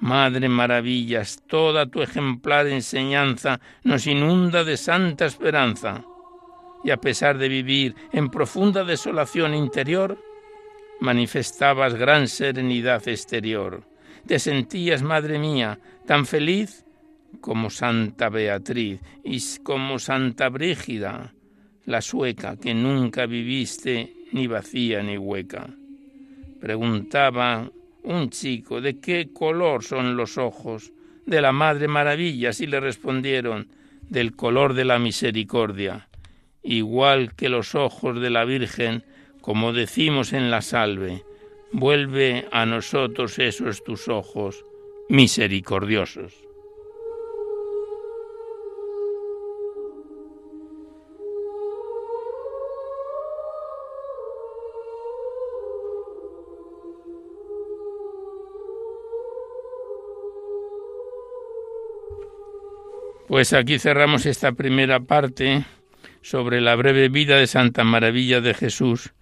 Madre 0.00 0.48
maravillas, 0.48 1.42
toda 1.46 1.86
tu 1.86 2.02
ejemplar 2.02 2.66
enseñanza 2.66 3.60
nos 3.84 4.06
inunda 4.06 4.64
de 4.64 4.76
santa 4.76 5.24
esperanza. 5.24 6.04
Y 6.84 6.90
a 6.90 6.98
pesar 6.98 7.38
de 7.38 7.48
vivir 7.48 7.94
en 8.12 8.28
profunda 8.28 8.84
desolación 8.84 9.54
interior, 9.54 10.18
manifestabas 11.00 11.94
gran 11.94 12.28
serenidad 12.28 13.08
exterior. 13.08 13.82
Te 14.26 14.38
sentías, 14.38 15.02
madre 15.02 15.38
mía, 15.38 15.78
tan 16.06 16.26
feliz 16.26 16.83
como 17.40 17.70
Santa 17.70 18.28
Beatriz 18.28 19.00
y 19.22 19.40
como 19.62 19.98
Santa 19.98 20.48
Brígida, 20.48 21.34
la 21.86 22.00
sueca 22.00 22.56
que 22.56 22.74
nunca 22.74 23.26
viviste 23.26 24.14
ni 24.32 24.46
vacía 24.46 25.02
ni 25.02 25.18
hueca. 25.18 25.68
Preguntaba 26.60 27.70
un 28.04 28.30
chico 28.30 28.80
de 28.80 29.00
qué 29.00 29.30
color 29.32 29.82
son 29.82 30.16
los 30.16 30.38
ojos 30.38 30.92
de 31.26 31.40
la 31.40 31.52
Madre 31.52 31.88
Maravillas 31.88 32.60
y 32.60 32.66
le 32.66 32.80
respondieron 32.80 33.68
del 34.08 34.36
color 34.36 34.74
de 34.74 34.84
la 34.84 34.98
misericordia, 34.98 36.08
igual 36.62 37.34
que 37.34 37.48
los 37.48 37.74
ojos 37.74 38.20
de 38.20 38.30
la 38.30 38.44
Virgen, 38.44 39.04
como 39.40 39.72
decimos 39.72 40.32
en 40.32 40.50
la 40.50 40.62
salve, 40.62 41.22
vuelve 41.72 42.46
a 42.52 42.66
nosotros 42.66 43.38
esos 43.38 43.82
tus 43.84 44.08
ojos 44.08 44.64
misericordiosos. 45.08 46.43
Pues 63.26 63.54
aquí 63.54 63.78
cerramos 63.78 64.26
esta 64.26 64.52
primera 64.52 65.00
parte 65.00 65.64
sobre 66.20 66.60
la 66.60 66.76
breve 66.76 67.08
vida 67.08 67.38
de 67.38 67.46
Santa 67.46 67.82
Maravilla 67.82 68.42
de 68.42 68.52
Jesús, 68.52 69.14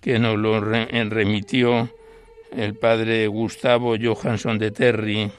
que 0.00 0.20
nos 0.20 0.38
lo 0.38 0.60
remitió 0.60 1.92
el 2.52 2.74
padre 2.74 3.26
Gustavo 3.26 3.96
Johansson 4.00 4.58
de 4.58 4.70
Terry 4.70 5.32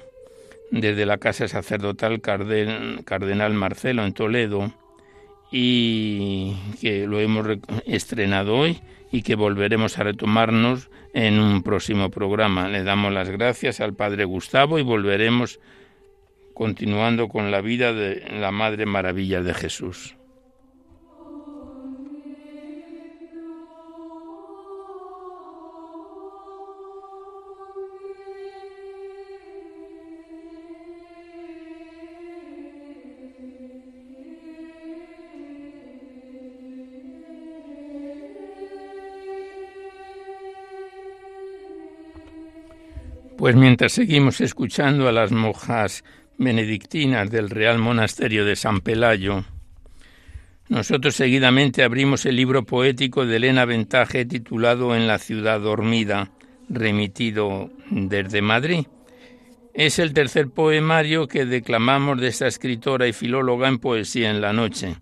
desde 0.70 1.06
la 1.06 1.18
casa 1.18 1.48
sacerdotal 1.48 2.20
Cardenal 2.20 3.54
Marcelo 3.54 4.04
en 4.04 4.14
Toledo 4.14 4.74
y 5.50 6.56
que 6.82 7.08
lo 7.08 7.22
hemos 7.22 7.48
estrenado 7.86 8.58
hoy 8.58 8.82
y 9.14 9.22
que 9.22 9.36
volveremos 9.36 9.98
a 9.98 10.04
retomarnos 10.04 10.90
en 11.14 11.40
un 11.40 11.64
próximo 11.64 12.10
programa. 12.10 12.68
Le 12.68 12.84
damos 12.84 13.14
las 13.14 13.30
gracias 13.30 13.80
al 13.80 13.94
Padre 13.94 14.26
Gustavo 14.26 14.78
y 14.78 14.82
volveremos 14.82 15.62
continuando 16.54 17.28
con 17.28 17.52
la 17.52 17.62
vida 17.62 17.94
de 17.94 18.24
la 18.32 18.52
Madre 18.52 18.86
Maravilla 18.86 19.42
de 19.42 19.54
Jesús. 19.54 20.16
Pues 43.44 43.58
mientras 43.58 43.92
seguimos 43.92 44.40
escuchando 44.40 45.10
a 45.10 45.12
las 45.12 45.34
monjas 45.34 46.06
benedictinas 46.38 47.30
del 47.30 47.50
Real 47.50 47.80
Monasterio 47.80 48.46
de 48.46 48.56
San 48.56 48.82
Pelayo, 48.82 49.44
nosotros 50.70 51.16
seguidamente 51.16 51.84
abrimos 51.84 52.26
el 52.26 52.38
libro 52.38 52.64
poético 52.64 53.26
de 53.26 53.36
Elena 53.36 53.66
Ventaje 53.66 54.26
titulado 54.26 54.96
En 54.96 55.08
la 55.08 55.20
ciudad 55.20 55.60
dormida, 55.60 56.32
remitido 56.70 57.70
desde 57.92 58.42
Madrid. 58.42 58.86
Es 59.74 60.00
el 60.00 60.14
tercer 60.14 60.50
poemario 60.50 61.28
que 61.28 61.46
declamamos 61.46 62.20
de 62.22 62.30
esta 62.30 62.48
escritora 62.48 63.08
y 63.08 63.14
filóloga 63.14 63.68
en 63.68 63.80
Poesía 63.80 64.32
en 64.32 64.40
la 64.40 64.54
Noche. 64.54 64.96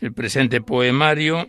El 0.00 0.12
presente 0.12 0.60
poemario 0.60 1.48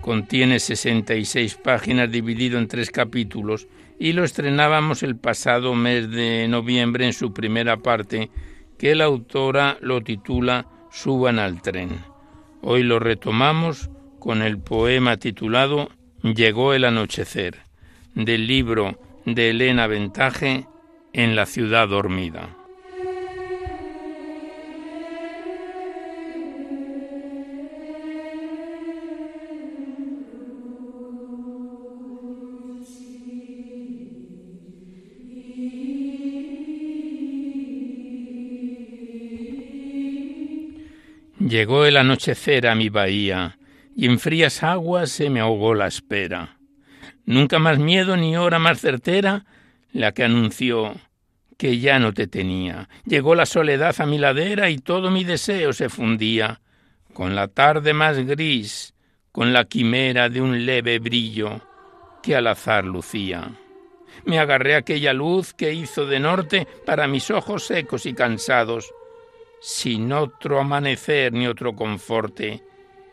contiene 0.00 0.58
66 0.58 1.56
páginas 1.56 2.10
dividido 2.10 2.58
en 2.58 2.66
tres 2.66 2.90
capítulos 2.90 3.68
y 3.98 4.12
lo 4.12 4.24
estrenábamos 4.24 5.02
el 5.02 5.16
pasado 5.16 5.74
mes 5.74 6.10
de 6.10 6.46
noviembre 6.48 7.06
en 7.06 7.12
su 7.12 7.32
primera 7.32 7.78
parte, 7.78 8.30
que 8.78 8.94
la 8.94 9.04
autora 9.04 9.78
lo 9.80 10.02
titula 10.02 10.66
Suban 10.90 11.38
al 11.38 11.62
tren. 11.62 11.90
Hoy 12.62 12.82
lo 12.82 12.98
retomamos 12.98 13.90
con 14.18 14.42
el 14.42 14.58
poema 14.58 15.16
titulado 15.16 15.90
Llegó 16.22 16.74
el 16.74 16.84
anochecer, 16.84 17.58
del 18.14 18.46
libro 18.46 18.98
de 19.24 19.50
Elena 19.50 19.86
Ventaje 19.86 20.66
en 21.12 21.36
la 21.36 21.46
ciudad 21.46 21.88
dormida. 21.88 22.55
Llegó 41.48 41.84
el 41.84 41.96
anochecer 41.96 42.66
a 42.66 42.74
mi 42.74 42.88
bahía, 42.88 43.56
y 43.94 44.06
en 44.06 44.18
frías 44.18 44.64
aguas 44.64 45.10
se 45.10 45.30
me 45.30 45.38
ahogó 45.38 45.76
la 45.76 45.86
espera. 45.86 46.58
Nunca 47.24 47.60
más 47.60 47.78
miedo 47.78 48.16
ni 48.16 48.36
hora 48.36 48.58
más 48.58 48.80
certera 48.80 49.44
la 49.92 50.10
que 50.10 50.24
anunció 50.24 50.96
que 51.56 51.78
ya 51.78 52.00
no 52.00 52.12
te 52.12 52.26
tenía. 52.26 52.88
Llegó 53.04 53.36
la 53.36 53.46
soledad 53.46 53.94
a 54.00 54.06
mi 54.06 54.18
ladera 54.18 54.70
y 54.70 54.78
todo 54.78 55.08
mi 55.12 55.22
deseo 55.22 55.72
se 55.72 55.88
fundía 55.88 56.60
con 57.12 57.36
la 57.36 57.46
tarde 57.46 57.94
más 57.94 58.18
gris, 58.18 58.92
con 59.30 59.52
la 59.52 59.66
quimera 59.66 60.28
de 60.28 60.40
un 60.40 60.66
leve 60.66 60.98
brillo 60.98 61.60
que 62.24 62.34
al 62.34 62.48
azar 62.48 62.84
lucía. 62.84 63.52
Me 64.24 64.40
agarré 64.40 64.74
a 64.74 64.78
aquella 64.78 65.12
luz 65.12 65.54
que 65.54 65.72
hizo 65.72 66.06
de 66.06 66.18
norte 66.18 66.66
para 66.84 67.06
mis 67.06 67.30
ojos 67.30 67.66
secos 67.66 68.04
y 68.04 68.14
cansados, 68.14 68.92
sin 69.66 70.12
otro 70.12 70.60
amanecer 70.60 71.32
ni 71.32 71.48
otro 71.48 71.74
conforte, 71.74 72.62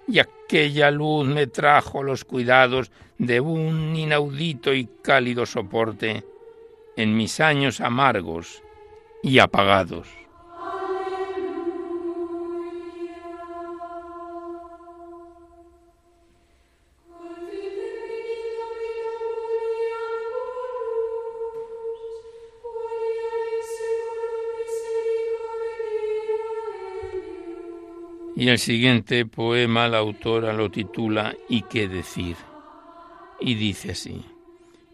y 0.07 0.19
aquella 0.19 0.91
luz 0.91 1.25
me 1.25 1.47
trajo 1.47 2.03
los 2.03 2.25
cuidados 2.25 2.91
de 3.17 3.39
un 3.39 3.95
inaudito 3.95 4.71
y 4.71 4.87
cálido 5.01 5.47
soporte 5.47 6.23
en 6.95 7.17
mis 7.17 7.39
años 7.39 7.81
amargos 7.81 8.61
y 9.23 9.39
apagados. 9.39 10.07
Y 28.35 28.49
el 28.49 28.57
siguiente 28.57 29.25
poema 29.25 29.87
la 29.87 29.99
autora 29.99 30.53
lo 30.53 30.71
titula 30.71 31.35
¿Y 31.49 31.61
qué 31.63 31.87
decir? 31.87 32.35
Y 33.39 33.55
dice 33.55 33.91
así, 33.91 34.25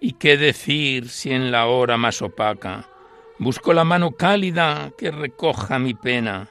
¿y 0.02 0.14
qué 0.14 0.38
decir 0.38 1.10
si 1.10 1.32
en 1.32 1.52
la 1.52 1.68
hora 1.68 1.98
más 1.98 2.22
opaca 2.22 2.90
busco 3.38 3.74
la 3.74 3.84
mano 3.86 4.12
cálida 4.12 4.92
que 4.98 5.12
recoja 5.12 5.80
mi 5.80 5.94
pena? 5.94 6.50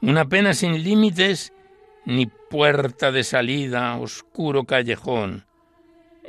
Una 0.00 0.24
pena 0.24 0.54
sin 0.54 0.82
límites 0.82 1.52
ni 2.04 2.26
puerta 2.26 3.12
de 3.12 3.24
salida, 3.24 3.96
oscuro 3.96 4.64
callejón, 4.64 5.44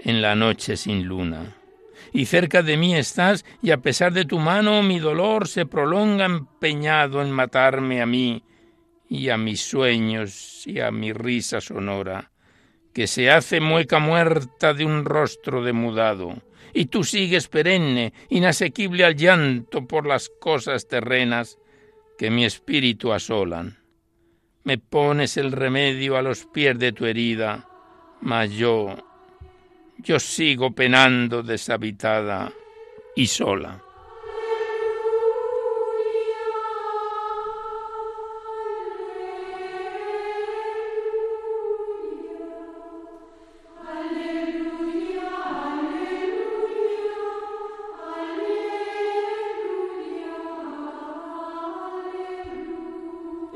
en 0.04 0.22
la 0.22 0.36
noche 0.36 0.78
sin 0.78 1.06
luna. 1.06 1.56
Y 2.14 2.26
cerca 2.26 2.62
de 2.62 2.78
mí 2.78 2.96
estás, 2.96 3.44
y 3.62 3.72
a 3.72 3.78
pesar 3.78 4.14
de 4.14 4.26
tu 4.26 4.38
mano 4.38 4.84
mi 4.84 5.00
dolor 5.00 5.48
se 5.48 5.66
prolonga 5.66 6.26
empeñado 6.26 7.22
en 7.22 7.32
matarme 7.32 8.02
a 8.02 8.06
mí, 8.06 8.44
y 9.16 9.30
a 9.30 9.38
mis 9.38 9.62
sueños 9.62 10.68
y 10.68 10.82
a 10.82 10.92
mi 10.92 11.14
risa 11.14 11.62
sonora, 11.62 12.32
que 12.94 13.08
se 13.08 13.32
hace 13.32 13.62
mueca 13.62 14.00
muerta 14.00 14.74
de 14.74 14.86
un 14.86 15.06
rostro 15.06 15.64
demudado, 15.64 16.42
y 16.74 16.88
tú 16.88 17.06
sigues 17.06 17.48
perenne, 17.48 18.14
inasequible 18.30 19.06
al 19.06 19.16
llanto 19.16 19.88
por 19.88 20.06
las 20.06 20.30
cosas 20.30 20.88
terrenas 20.88 21.58
que 22.18 22.30
mi 22.30 22.44
espíritu 22.44 23.14
asolan. 23.14 23.78
Me 24.66 24.78
pones 24.78 25.38
el 25.38 25.54
remedio 25.54 26.18
a 26.18 26.22
los 26.22 26.46
pies 26.46 26.78
de 26.78 26.92
tu 26.92 27.06
herida, 27.06 27.70
mas 28.20 28.52
yo, 28.52 28.96
yo 30.00 30.20
sigo 30.20 30.72
penando 30.72 31.42
deshabitada 31.42 32.52
y 33.16 33.28
sola. 33.28 33.82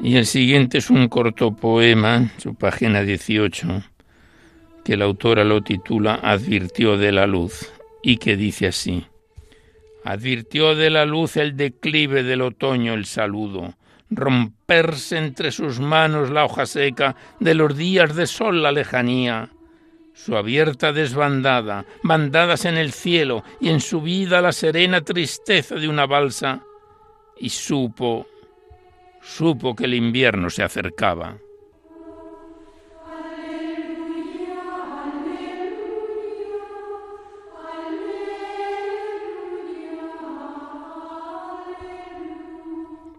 Y 0.10 0.17
el 0.17 0.26
siguiente 0.26 0.80
es 0.80 0.89
un 0.89 1.08
corto 1.08 1.52
poema, 1.56 2.32
su 2.39 2.56
página 2.56 3.04
18, 3.04 3.84
que 4.84 4.98
la 4.98 5.06
autora 5.06 5.43
lo 5.43 5.62
titula 5.62 6.15
Advirtió 6.15 6.98
de 6.98 7.12
la 7.12 7.28
luz 7.28 7.72
y 8.02 8.17
que 8.17 8.36
dice 8.36 8.65
así. 8.65 9.06
Advirtió 10.04 10.74
de 10.74 10.89
la 10.89 11.06
luz 11.06 11.38
el 11.38 11.56
declive 11.56 12.24
del 12.24 12.41
otoño 12.41 12.95
el 12.95 13.06
saludo, 13.06 13.76
romperse 14.10 15.19
entre 15.19 15.52
sus 15.52 15.80
manos 15.80 16.32
la 16.32 16.45
hoja 16.45 16.65
seca 16.65 17.15
de 17.39 17.54
los 17.54 17.78
días 17.78 18.15
de 18.15 18.26
sol 18.26 18.63
la 18.63 18.72
lejanía, 18.72 19.52
su 20.15 20.36
abierta 20.36 20.91
desbandada, 20.91 21.86
bandadas 22.02 22.65
en 22.65 22.78
el 22.78 22.93
cielo 22.93 23.43
y 23.62 23.69
en 23.69 23.80
su 23.80 24.02
vida 24.02 24.41
la 24.41 24.54
serena 24.54 25.02
tristeza 25.02 25.76
de 25.76 25.88
una 25.88 26.08
balsa, 26.08 26.63
y 27.38 27.50
supo 27.50 28.26
supo 29.21 29.75
que 29.75 29.86
el 29.86 29.93
invierno 29.93 30.49
se 30.49 30.63
acercaba. 30.63 31.38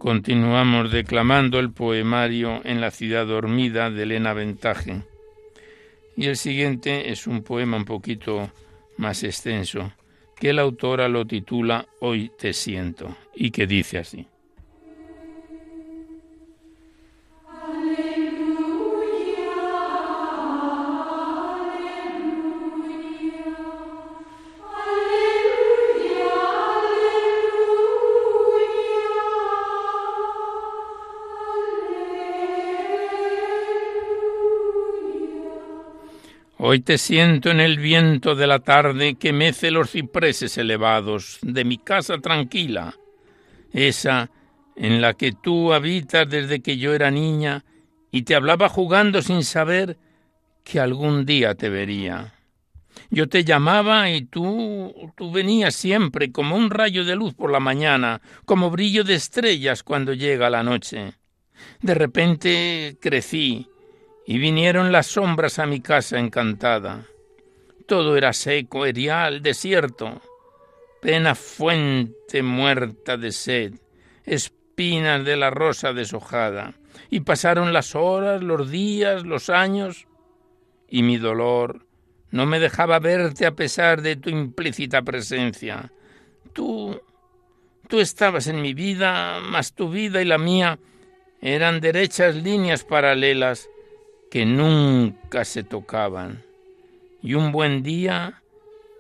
Continuamos 0.01 0.91
declamando 0.91 1.59
el 1.59 1.73
poemario 1.73 2.63
En 2.65 2.81
la 2.81 2.91
ciudad 2.91 3.27
dormida 3.27 3.91
de 3.91 4.05
Elena 4.05 4.33
Ventaje. 4.33 5.03
Y 6.17 6.27
el 6.27 6.39
siguiente 6.39 7.13
es 7.13 7.27
un 7.27 7.43
poema 7.43 7.77
un 7.77 7.85
poquito 7.85 8.51
más 8.97 9.23
extenso, 9.25 9.93
que 10.37 10.55
la 10.55 10.63
autora 10.63 11.07
lo 11.09 11.27
titula 11.27 11.87
Hoy 12.01 12.33
te 12.39 12.55
siento, 12.55 13.15
y 13.35 13.51
que 13.51 13.67
dice 13.67 13.99
así. 13.99 14.27
Hoy 36.63 36.81
te 36.81 36.99
siento 36.99 37.49
en 37.51 37.59
el 37.59 37.79
viento 37.79 38.35
de 38.35 38.47
la 38.47 38.59
tarde 38.59 39.15
que 39.15 39.33
mece 39.33 39.71
los 39.71 39.93
cipreses 39.93 40.59
elevados 40.59 41.39
de 41.41 41.65
mi 41.65 41.79
casa 41.79 42.19
tranquila, 42.19 42.99
esa 43.73 44.31
en 44.77 45.01
la 45.01 45.15
que 45.15 45.33
tú 45.33 45.73
habitas 45.73 46.29
desde 46.29 46.61
que 46.61 46.77
yo 46.77 46.93
era 46.93 47.11
niña 47.11 47.65
y 48.11 48.25
te 48.25 48.35
hablaba 48.35 48.69
jugando 48.69 49.23
sin 49.23 49.43
saber 49.43 49.97
que 50.63 50.81
algún 50.81 51.25
día 51.25 51.55
te 51.55 51.71
vería. 51.71 52.35
Yo 53.09 53.27
te 53.27 53.43
llamaba 53.43 54.11
y 54.11 54.27
tú, 54.27 54.95
tú 55.17 55.33
venías 55.33 55.75
siempre 55.75 56.31
como 56.31 56.57
un 56.57 56.69
rayo 56.69 57.07
de 57.07 57.17
luz 57.17 57.33
por 57.33 57.51
la 57.51 57.61
mañana, 57.61 58.21
como 58.45 58.69
brillo 58.69 59.03
de 59.03 59.15
estrellas 59.15 59.83
cuando 59.83 60.13
llega 60.13 60.51
la 60.51 60.63
noche. 60.63 61.15
De 61.81 61.95
repente 61.95 62.99
crecí 63.01 63.70
y 64.31 64.39
vinieron 64.39 64.93
las 64.93 65.09
sombras 65.09 65.59
a 65.59 65.67
mi 65.67 65.81
casa 65.81 66.17
encantada. 66.17 67.05
Todo 67.87 68.17
era 68.17 68.33
seco, 68.33 68.87
erial, 68.87 69.43
desierto, 69.43 70.23
pena 71.03 71.35
fuente 71.35 72.41
muerta 72.41 73.17
de 73.17 73.33
sed, 73.33 73.75
espinas 74.25 75.25
de 75.25 75.37
la 75.37 75.51
rosa 75.51 75.93
deshojada. 75.93 76.75
Y 77.11 77.23
pasaron 77.23 77.73
las 77.73 77.97
horas, 77.97 78.41
los 78.41 78.71
días, 78.71 79.27
los 79.27 79.51
años, 79.51 80.07
y 80.89 81.03
mi 81.03 81.19
dolor 81.19 81.85
no 82.31 82.47
me 82.47 82.61
dejaba 82.61 83.01
verte 83.01 83.47
a 83.47 83.57
pesar 83.57 84.01
de 84.01 84.15
tu 84.15 84.31
implícita 84.31 85.03
presencia. 85.03 85.91
Tú, 86.53 87.03
tú 87.89 87.99
estabas 87.99 88.47
en 88.47 88.63
mi 88.63 88.75
vida, 88.75 89.41
mas 89.41 89.75
tu 89.75 89.91
vida 89.91 90.23
y 90.23 90.25
la 90.25 90.39
mía 90.39 90.79
eran 91.41 91.81
derechas 91.81 92.37
líneas 92.37 92.85
paralelas 92.85 93.69
que 94.31 94.47
nunca 94.47 95.45
se 95.45 95.65
tocaban. 95.65 96.43
Y 97.23 97.35
un 97.35 97.53
buen 97.53 97.83
día 97.83 98.43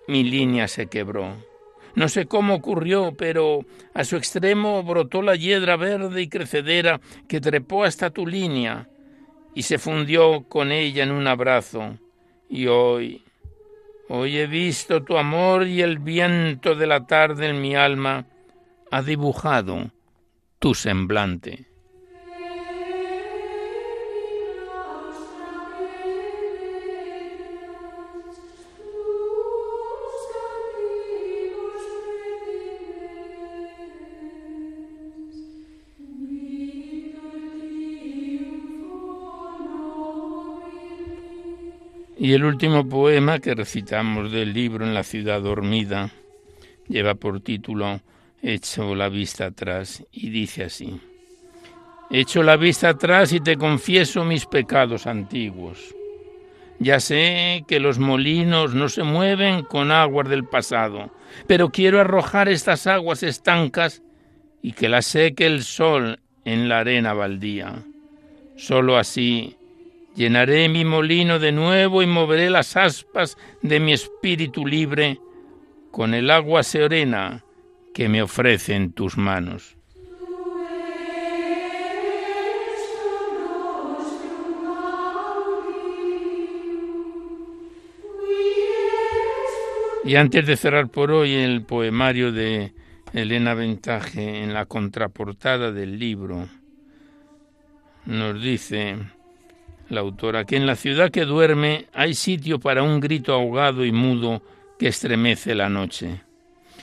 mi 0.08 0.24
línea 0.24 0.68
se 0.68 0.88
quebró. 0.88 1.36
No 1.94 2.08
sé 2.08 2.26
cómo 2.26 2.54
ocurrió, 2.54 3.14
pero 3.16 3.64
a 3.94 4.04
su 4.04 4.16
extremo 4.16 4.82
brotó 4.82 5.22
la 5.22 5.36
hiedra 5.36 5.76
verde 5.76 6.22
y 6.22 6.28
crecedera 6.28 7.00
que 7.28 7.40
trepó 7.40 7.84
hasta 7.84 8.10
tu 8.10 8.26
línea 8.26 8.88
y 9.54 9.62
se 9.62 9.78
fundió 9.78 10.44
con 10.48 10.72
ella 10.72 11.02
en 11.02 11.12
un 11.12 11.26
abrazo. 11.26 11.98
Y 12.48 12.66
hoy, 12.66 13.24
hoy 14.08 14.38
he 14.38 14.46
visto 14.46 15.02
tu 15.02 15.16
amor 15.16 15.66
y 15.66 15.82
el 15.82 15.98
viento 15.98 16.74
de 16.74 16.86
la 16.86 17.06
tarde 17.06 17.48
en 17.48 17.60
mi 17.60 17.74
alma 17.74 18.26
ha 18.90 19.02
dibujado 19.02 19.90
tu 20.58 20.74
semblante. 20.74 21.69
Y 42.22 42.34
el 42.34 42.44
último 42.44 42.86
poema 42.86 43.38
que 43.38 43.54
recitamos 43.54 44.30
del 44.30 44.52
libro 44.52 44.84
En 44.84 44.92
la 44.92 45.04
ciudad 45.04 45.40
dormida 45.40 46.10
lleva 46.86 47.14
por 47.14 47.40
título 47.40 48.02
Echo 48.42 48.94
la 48.94 49.08
vista 49.08 49.46
atrás 49.46 50.04
y 50.12 50.28
dice 50.28 50.64
así. 50.64 51.00
Echo 52.10 52.42
la 52.42 52.58
vista 52.58 52.90
atrás 52.90 53.32
y 53.32 53.40
te 53.40 53.56
confieso 53.56 54.22
mis 54.22 54.44
pecados 54.44 55.06
antiguos. 55.06 55.94
Ya 56.78 57.00
sé 57.00 57.64
que 57.66 57.80
los 57.80 57.98
molinos 57.98 58.74
no 58.74 58.90
se 58.90 59.02
mueven 59.02 59.62
con 59.62 59.90
aguas 59.90 60.28
del 60.28 60.44
pasado, 60.44 61.10
pero 61.46 61.70
quiero 61.70 62.02
arrojar 62.02 62.50
estas 62.50 62.86
aguas 62.86 63.22
estancas 63.22 64.02
y 64.60 64.72
que 64.72 64.90
las 64.90 65.06
seque 65.06 65.46
el 65.46 65.64
sol 65.64 66.20
en 66.44 66.68
la 66.68 66.80
arena 66.80 67.14
baldía. 67.14 67.82
Solo 68.56 68.98
así 68.98 69.56
Llenaré 70.20 70.68
mi 70.68 70.84
molino 70.84 71.38
de 71.38 71.50
nuevo 71.50 72.02
y 72.02 72.06
moveré 72.06 72.50
las 72.50 72.76
aspas 72.76 73.38
de 73.62 73.80
mi 73.80 73.94
espíritu 73.94 74.66
libre 74.66 75.18
con 75.90 76.12
el 76.12 76.30
agua 76.30 76.62
serena 76.62 77.42
que 77.94 78.10
me 78.10 78.20
ofrecen 78.20 78.92
tus 78.92 79.16
manos. 79.16 79.78
Y 90.04 90.16
antes 90.16 90.46
de 90.46 90.58
cerrar 90.58 90.90
por 90.90 91.12
hoy 91.12 91.32
el 91.32 91.62
poemario 91.62 92.30
de 92.30 92.74
Elena 93.14 93.54
Ventaje 93.54 94.42
en 94.42 94.52
la 94.52 94.66
contraportada 94.66 95.72
del 95.72 95.98
libro, 95.98 96.46
nos 98.04 98.42
dice 98.42 98.98
la 99.90 100.00
autora, 100.00 100.44
que 100.44 100.56
en 100.56 100.66
la 100.66 100.76
ciudad 100.76 101.10
que 101.10 101.24
duerme 101.24 101.86
hay 101.92 102.14
sitio 102.14 102.58
para 102.58 102.82
un 102.82 103.00
grito 103.00 103.34
ahogado 103.34 103.84
y 103.84 103.92
mudo 103.92 104.42
que 104.78 104.88
estremece 104.88 105.54
la 105.54 105.68
noche. 105.68 106.22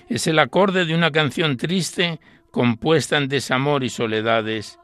Es 0.09 0.27
el 0.27 0.39
acorde 0.39 0.85
de 0.85 0.93
una 0.93 1.11
canción 1.11 1.57
triste 1.57 2.19
compuesta 2.51 3.17
en 3.17 3.27
desamor 3.27 3.83
y 3.83 3.89
soledades, 3.89 4.79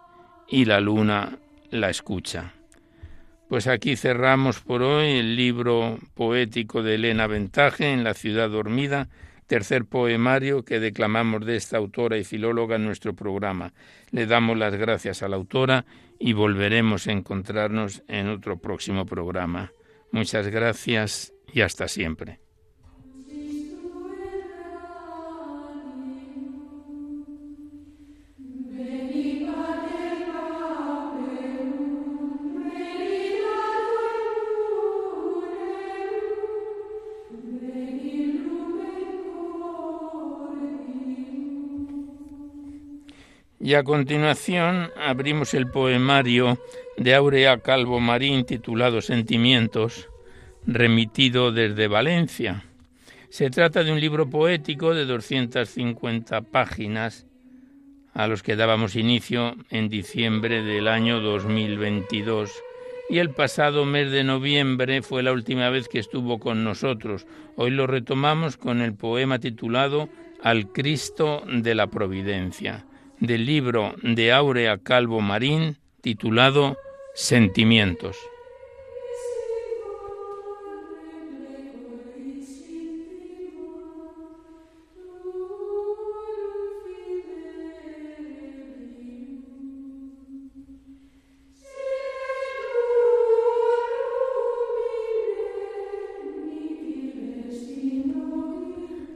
y 0.48 0.66
la 0.66 0.80
luna 0.80 1.38
la 1.70 1.90
escucha. 1.90 2.54
Pues 3.50 3.68
aquí 3.68 3.96
cerramos 3.96 4.60
por 4.60 4.82
hoy 4.82 5.12
el 5.20 5.36
libro 5.36 6.00
poético 6.14 6.82
de 6.82 6.96
Elena 6.96 7.28
Ventaje 7.28 7.92
en 7.92 8.04
La 8.04 8.14
ciudad 8.14 8.50
dormida, 8.50 9.10
tercer 9.48 9.86
poemario 9.86 10.64
que 10.64 10.80
declamamos 10.80 11.46
de 11.46 11.56
esta 11.56 11.78
autora 11.78 12.18
y 12.18 12.24
filóloga 12.24 12.78
en 12.78 12.86
nuestro 12.86 13.14
programa. 13.14 13.74
Le 14.12 14.26
damos 14.26 14.58
las 14.58 14.76
gracias 14.76 15.24
a 15.24 15.28
la 15.28 15.36
autora 15.36 15.86
y 16.26 16.32
volveremos 16.32 17.08
a 17.08 17.12
encontrarnos 17.12 18.02
en 18.08 18.30
otro 18.30 18.58
próximo 18.58 19.06
programa. 19.06 19.74
Muchas 20.10 20.48
gracias 20.48 21.34
y 21.52 21.60
hasta 21.60 21.90
siempre. 21.90 22.40
Y 43.64 43.76
a 43.76 43.84
continuación 43.86 44.92
abrimos 44.98 45.54
el 45.54 45.68
poemario 45.68 46.60
de 46.98 47.16
Aurea 47.16 47.60
Calvo 47.60 48.02
Marín 48.02 48.44
titulado 48.44 49.02
Sentimientos, 49.02 50.10
remitido 50.68 51.54
desde 51.54 51.88
Valencia. 51.88 52.66
Se 53.30 53.50
trata 53.50 53.86
de 53.86 53.94
un 53.94 54.02
libro 54.02 54.30
poético 54.30 54.94
de 54.94 55.06
250 55.06 56.42
páginas 56.42 57.26
a 58.14 58.28
los 58.28 58.44
que 58.44 58.58
dábamos 58.58 58.98
inicio 58.98 59.56
en 59.70 59.88
diciembre 59.88 60.62
del 60.62 60.90
año 60.90 61.22
2022 61.22 62.52
y 63.10 63.20
el 63.20 63.30
pasado 63.30 63.86
mes 63.86 64.12
de 64.12 64.26
noviembre 64.26 65.02
fue 65.02 65.24
la 65.24 65.32
última 65.32 65.70
vez 65.70 65.88
que 65.88 66.00
estuvo 66.00 66.38
con 66.38 66.66
nosotros. 66.66 67.26
Hoy 67.56 67.72
lo 67.72 67.88
retomamos 67.88 68.58
con 68.58 68.82
el 68.82 68.94
poema 68.94 69.40
titulado 69.40 70.10
Al 70.42 70.68
Cristo 70.68 71.44
de 71.48 71.76
la 71.76 71.88
Providencia 71.88 72.86
del 73.24 73.46
libro 73.46 73.96
de 74.02 74.34
Aurea 74.34 74.78
Calvo 74.78 75.22
Marín 75.22 75.78
titulado 76.02 76.78
Sentimientos. 77.16 78.18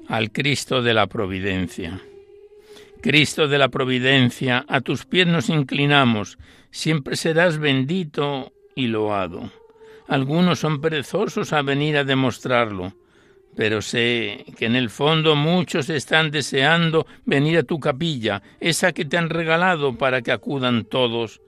al 0.07 0.31
Cristo 0.31 0.81
de 0.81 0.93
la 0.93 1.05
Providencia. 1.07 2.01
Cristo 3.01 3.47
de 3.47 3.57
la 3.57 3.69
Providencia, 3.69 4.65
a 4.67 4.81
tus 4.81 5.05
pies 5.05 5.27
nos 5.27 5.49
inclinamos, 5.49 6.37
siempre 6.71 7.15
serás 7.15 7.57
bendito 7.57 8.53
y 8.75 8.87
loado. 8.87 9.51
Algunos 10.07 10.59
son 10.59 10.81
perezosos 10.81 11.53
a 11.53 11.61
venir 11.61 11.97
a 11.97 12.03
demostrarlo, 12.03 12.93
pero 13.55 13.81
sé 13.81 14.45
que 14.57 14.65
en 14.65 14.75
el 14.75 14.89
fondo 14.89 15.35
muchos 15.35 15.89
están 15.89 16.31
deseando 16.31 17.07
venir 17.25 17.57
a 17.57 17.63
tu 17.63 17.79
capilla, 17.79 18.41
esa 18.59 18.93
que 18.93 19.05
te 19.05 19.17
han 19.17 19.29
regalado 19.29 19.97
para 19.97 20.21
que 20.21 20.31
acudan 20.31 20.85
todos 20.85 21.41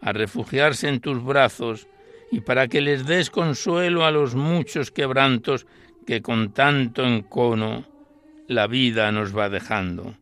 a 0.00 0.12
refugiarse 0.12 0.88
en 0.88 1.00
tus 1.00 1.22
brazos 1.22 1.88
y 2.30 2.40
para 2.40 2.68
que 2.68 2.80
les 2.80 3.06
des 3.06 3.30
consuelo 3.30 4.04
a 4.04 4.10
los 4.10 4.34
muchos 4.34 4.90
quebrantos 4.90 5.66
que 6.06 6.22
con 6.22 6.52
tanto 6.52 7.04
encono 7.04 7.84
la 8.46 8.66
vida 8.66 9.10
nos 9.12 9.36
va 9.36 9.48
dejando. 9.48 10.14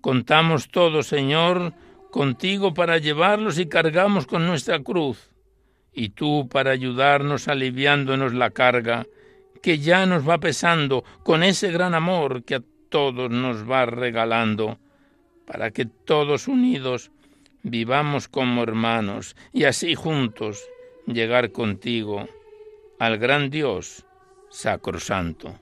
Contamos 0.00 0.68
todo, 0.68 1.02
Señor, 1.02 1.74
contigo 2.10 2.74
para 2.74 2.98
llevarlos 2.98 3.58
y 3.58 3.66
cargamos 3.66 4.26
con 4.26 4.46
nuestra 4.46 4.80
cruz, 4.80 5.30
y 5.92 6.10
tú 6.10 6.48
para 6.48 6.70
ayudarnos 6.70 7.48
aliviándonos 7.48 8.32
la 8.32 8.50
carga 8.50 9.06
que 9.62 9.78
ya 9.78 10.06
nos 10.06 10.28
va 10.28 10.38
pesando 10.38 11.04
con 11.22 11.42
ese 11.42 11.70
gran 11.70 11.94
amor 11.94 12.44
que 12.44 12.56
a 12.56 12.62
todos 12.88 13.30
nos 13.30 13.70
va 13.70 13.84
regalando, 13.86 14.78
para 15.46 15.70
que 15.70 15.84
todos 15.84 16.48
unidos 16.48 17.10
vivamos 17.62 18.28
como 18.28 18.62
hermanos 18.62 19.36
y 19.52 19.64
así 19.64 19.94
juntos 19.94 20.64
llegar 21.06 21.52
contigo 21.52 22.28
al 22.98 23.18
gran 23.18 23.50
Dios 23.50 24.06
sacrosanto. 24.48 25.58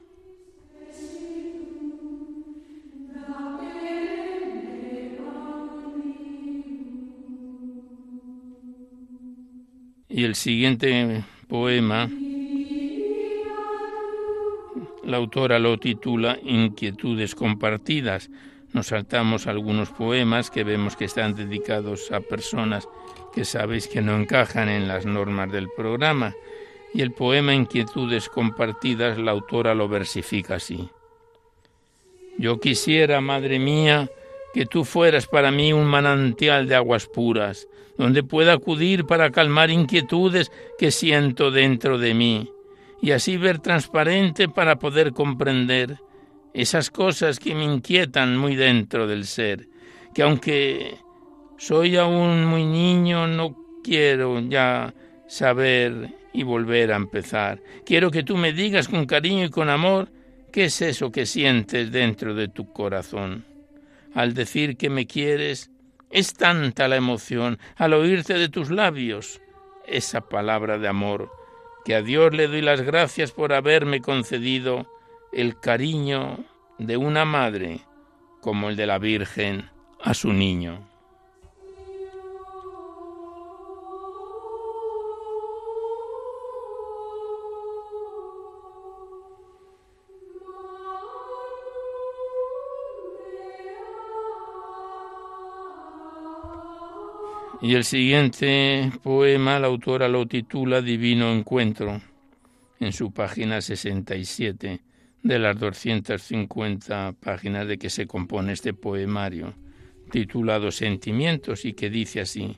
Y 10.11 10.25
el 10.25 10.35
siguiente 10.37 11.23
poema, 11.49 12.09
la 15.05 15.17
autora 15.19 15.59
lo 15.59 15.79
titula 15.79 16.39
Inquietudes 16.43 17.35
compartidas. 17.35 18.31
Nos 18.73 18.87
saltamos 18.87 19.47
algunos 19.47 19.91
poemas 19.91 20.51
que 20.51 20.65
vemos 20.65 20.97
que 20.97 21.05
están 21.05 21.35
dedicados 21.35 22.11
a 22.11 22.21
personas 22.21 22.89
que 23.35 23.45
sabéis 23.45 23.87
que 23.87 24.01
no 24.01 24.19
encajan 24.19 24.71
en 24.71 24.89
las 24.89 25.05
normas 25.05 25.53
del 25.53 25.69
programa. 25.77 26.35
Y 26.95 27.03
el 27.03 27.13
poema 27.13 27.55
Inquietudes 27.55 28.31
compartidas, 28.31 29.19
la 29.19 29.33
autora 29.33 29.75
lo 29.75 29.89
versifica 29.89 30.55
así. 30.55 30.89
Yo 32.39 32.61
quisiera, 32.61 33.21
madre 33.21 33.59
mía, 33.59 34.11
que 34.55 34.65
tú 34.65 34.87
fueras 34.87 35.27
para 35.27 35.51
mí 35.51 35.75
un 35.75 35.87
manantial 35.87 36.67
de 36.67 36.77
aguas 36.77 37.07
puras, 37.07 37.69
donde 37.99 38.23
pueda 38.23 38.55
acudir 38.55 39.05
para 39.05 39.31
calmar 39.31 39.71
inquietudes 39.71 40.51
que 40.79 40.91
siento 40.91 41.51
dentro 41.51 41.99
de 41.99 42.15
mí, 42.15 42.51
y 43.03 43.11
así 43.11 43.37
ver 43.37 43.59
transparente 43.59 44.49
para 44.49 44.79
poder 44.79 45.13
comprender 45.13 45.99
esas 46.55 46.91
cosas 46.91 47.39
que 47.39 47.55
me 47.55 47.65
inquietan 47.65 48.37
muy 48.37 48.57
dentro 48.57 49.07
del 49.07 49.27
ser, 49.27 49.69
que 50.15 50.23
aunque 50.23 50.97
soy 51.59 51.97
aún 51.97 52.47
muy 52.47 52.65
niño, 52.65 53.27
no 53.27 53.57
quiero 53.83 54.41
ya 54.41 54.95
saber 55.27 56.15
y 56.33 56.45
volver 56.45 56.93
a 56.93 56.97
empezar. 56.97 57.61
Quiero 57.85 58.11
que 58.11 58.23
tú 58.23 58.37
me 58.37 58.53
digas 58.53 58.87
con 58.89 59.07
cariño 59.07 59.47
y 59.47 59.51
con 59.51 59.69
amor 59.69 60.09
qué 60.53 60.65
es 60.65 60.81
eso 60.83 61.11
que 61.11 61.27
sientes 61.27 61.91
dentro 61.91 62.35
de 62.35 62.49
tu 62.49 62.73
corazón. 62.73 63.45
Al 64.15 64.35
decir 64.35 64.77
que 64.77 64.89
me 64.89 65.07
quieres, 65.07 65.71
es 66.11 66.35
tanta 66.35 66.89
la 66.89 66.97
emoción 66.97 67.59
al 67.77 67.95
oírte 67.95 68.35
de 68.35 68.49
tus 68.49 68.71
labios 68.71 69.41
esa 69.87 70.21
palabra 70.21 70.79
de 70.79 70.89
amor, 70.89 71.33
que 71.85 71.95
a 71.95 72.03
Dios 72.03 72.35
le 72.35 72.47
doy 72.47 72.61
las 72.61 72.83
gracias 72.83 73.33
por 73.33 73.53
haberme 73.53 74.01
concedido 74.01 74.87
el 75.33 75.59
cariño 75.59 76.45
de 76.79 76.97
una 76.97 77.25
madre 77.25 77.81
como 78.41 78.69
el 78.69 78.77
de 78.77 78.87
la 78.87 78.99
Virgen 78.99 79.71
a 80.03 80.15
su 80.15 80.33
niño. 80.33 80.87
Y 97.61 97.75
el 97.75 97.83
siguiente 97.83 98.93
poema 99.03 99.59
la 99.59 99.67
autora 99.67 100.07
lo 100.07 100.27
titula 100.27 100.81
Divino 100.81 101.33
Encuentro, 101.33 102.01
en 102.79 102.93
su 102.93 103.11
página 103.11 103.61
67 103.61 104.81
de 105.25 105.39
las 105.41 105.59
250 105.59 107.15
páginas 107.21 107.67
de 107.67 107.77
que 107.77 107.91
se 107.91 108.07
compone 108.07 108.53
este 108.53 108.75
poemario, 108.75 109.55
titulado 110.13 110.71
Sentimientos 110.71 111.65
y 111.65 111.73
que 111.73 111.91
dice 111.91 112.21
así, 112.21 112.57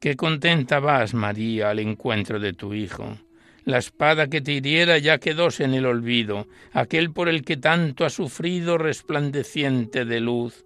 Qué 0.00 0.14
contenta 0.14 0.78
vas, 0.78 1.12
María, 1.12 1.70
al 1.70 1.80
encuentro 1.80 2.38
de 2.38 2.52
tu 2.52 2.72
Hijo. 2.72 3.18
La 3.64 3.78
espada 3.78 4.28
que 4.28 4.40
te 4.40 4.52
hiriera 4.52 4.98
ya 4.98 5.18
quedóse 5.18 5.64
en 5.64 5.74
el 5.74 5.86
olvido, 5.86 6.46
aquel 6.72 7.10
por 7.10 7.28
el 7.28 7.42
que 7.42 7.56
tanto 7.56 8.04
ha 8.04 8.10
sufrido 8.10 8.78
resplandeciente 8.78 10.04
de 10.04 10.20
luz. 10.20 10.64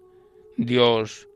Dios, 0.57 1.28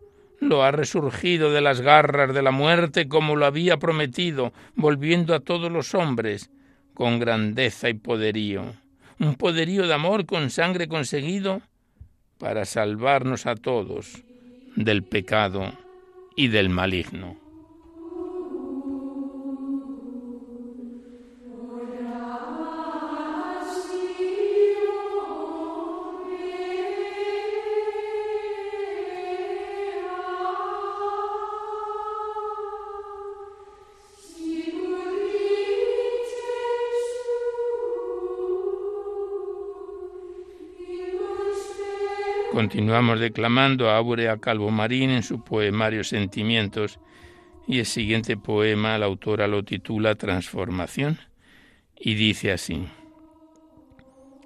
lo 0.48 0.64
ha 0.64 0.72
resurgido 0.72 1.52
de 1.52 1.62
las 1.62 1.82
garras 1.82 2.34
de 2.34 2.42
la 2.42 2.52
muerte 2.52 3.08
como 3.08 3.36
lo 3.36 3.46
había 3.46 3.78
prometido, 3.78 4.54
volviendo 4.76 5.34
a 5.34 5.40
todos 5.40 5.72
los 5.72 5.96
hombres 5.96 6.50
con 6.94 7.20
grandeza 7.20 7.90
y 7.90 7.96
poderío. 7.96 8.74
Un 9.20 9.36
poderío 9.36 9.88
de 9.88 9.94
amor 9.94 10.26
con 10.26 10.50
sangre 10.50 10.88
conseguido 10.88 11.62
para 12.38 12.66
salvarnos 12.66 13.46
a 13.46 13.56
todos 13.56 14.24
del 14.76 15.04
pecado 15.04 15.72
y 16.36 16.48
del 16.48 16.70
maligno. 16.70 17.43
Continuamos 42.54 43.20
declamando 43.20 43.90
a 43.90 43.98
Aurea 43.98 44.38
Calvo 44.38 44.70
Marín 44.70 45.10
en 45.10 45.24
su 45.24 45.44
poemario 45.44 46.04
Sentimientos 46.04 47.00
y 47.68 47.80
el 47.80 47.88
siguiente 47.88 48.38
poema 48.38 48.96
la 49.00 49.08
autora 49.08 49.48
lo 49.48 49.64
titula 49.64 50.14
Transformación 50.14 51.18
y 52.00 52.14
dice 52.14 52.52
así. 52.52 52.86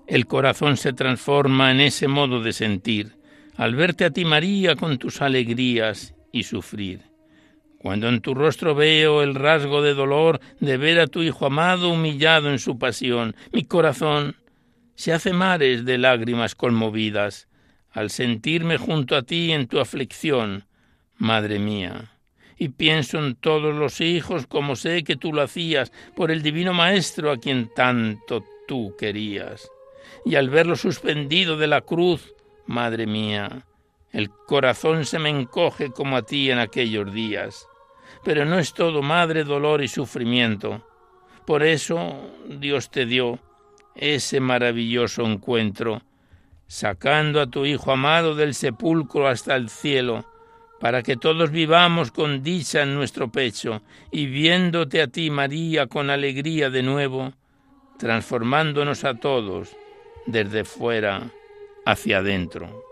El 0.07 0.25
corazón 0.25 0.77
se 0.77 0.93
transforma 0.93 1.69
en 1.69 1.81
ese 1.81 2.07
modo 2.07 2.41
de 2.41 2.53
sentir 2.53 3.17
al 3.57 3.75
verte 3.75 4.05
a 4.05 4.11
ti 4.11 4.23
María 4.23 4.77
con 4.77 4.99
tus 4.99 5.21
alegrías 5.21 6.15
y 6.31 6.43
sufrir. 6.43 7.01
Cuando 7.77 8.07
en 8.07 8.21
tu 8.21 8.33
rostro 8.33 8.73
veo 8.73 9.21
el 9.21 9.35
rasgo 9.35 9.81
de 9.81 9.93
dolor 9.93 10.39
de 10.61 10.77
ver 10.77 11.01
a 11.01 11.07
tu 11.07 11.23
Hijo 11.23 11.47
amado 11.47 11.89
humillado 11.89 12.49
en 12.49 12.59
su 12.59 12.79
pasión, 12.79 13.35
mi 13.51 13.65
corazón 13.65 14.37
se 14.95 15.11
hace 15.11 15.33
mares 15.33 15.83
de 15.83 15.97
lágrimas 15.97 16.55
conmovidas 16.55 17.49
al 17.97 18.11
sentirme 18.11 18.77
junto 18.77 19.15
a 19.15 19.23
ti 19.23 19.51
en 19.51 19.67
tu 19.67 19.79
aflicción, 19.79 20.65
Madre 21.17 21.57
mía. 21.57 22.11
Y 22.55 22.69
pienso 22.69 23.17
en 23.17 23.33
todos 23.33 23.73
los 23.73 24.01
hijos 24.01 24.45
como 24.45 24.75
sé 24.75 25.03
que 25.03 25.15
tú 25.15 25.33
lo 25.33 25.41
hacías 25.41 25.91
por 26.15 26.29
el 26.29 26.43
Divino 26.43 26.73
Maestro 26.73 27.31
a 27.31 27.37
quien 27.37 27.73
tanto 27.73 28.45
tú 28.67 28.95
querías. 28.99 29.67
Y 30.25 30.35
al 30.35 30.51
verlo 30.51 30.75
suspendido 30.75 31.57
de 31.57 31.65
la 31.65 31.81
cruz, 31.81 32.35
Madre 32.67 33.07
mía, 33.07 33.65
el 34.11 34.29
corazón 34.29 35.03
se 35.03 35.17
me 35.17 35.29
encoge 35.29 35.89
como 35.89 36.17
a 36.17 36.21
ti 36.21 36.51
en 36.51 36.59
aquellos 36.59 37.11
días. 37.11 37.67
Pero 38.23 38.45
no 38.45 38.59
es 38.59 38.75
todo, 38.75 39.01
Madre, 39.01 39.43
dolor 39.43 39.83
y 39.83 39.87
sufrimiento. 39.87 40.87
Por 41.47 41.63
eso 41.63 42.29
Dios 42.47 42.91
te 42.91 43.07
dio 43.07 43.39
ese 43.95 44.39
maravilloso 44.39 45.25
encuentro 45.25 46.03
sacando 46.67 47.41
a 47.41 47.47
tu 47.47 47.65
Hijo 47.65 47.91
amado 47.91 48.35
del 48.35 48.53
sepulcro 48.53 49.27
hasta 49.27 49.55
el 49.55 49.69
cielo, 49.69 50.25
para 50.79 51.01
que 51.01 51.17
todos 51.17 51.49
vivamos 51.49 52.11
con 52.11 52.43
dicha 52.43 52.83
en 52.83 52.93
nuestro 52.93 53.31
pecho, 53.31 53.81
y 54.11 54.27
viéndote 54.27 55.01
a 55.01 55.07
ti, 55.07 55.29
María, 55.29 55.87
con 55.87 56.09
alegría 56.09 56.69
de 56.69 56.83
nuevo, 56.83 57.33
transformándonos 57.97 59.03
a 59.03 59.15
todos 59.15 59.75
desde 60.27 60.63
fuera 60.63 61.31
hacia 61.85 62.19
adentro. 62.19 62.86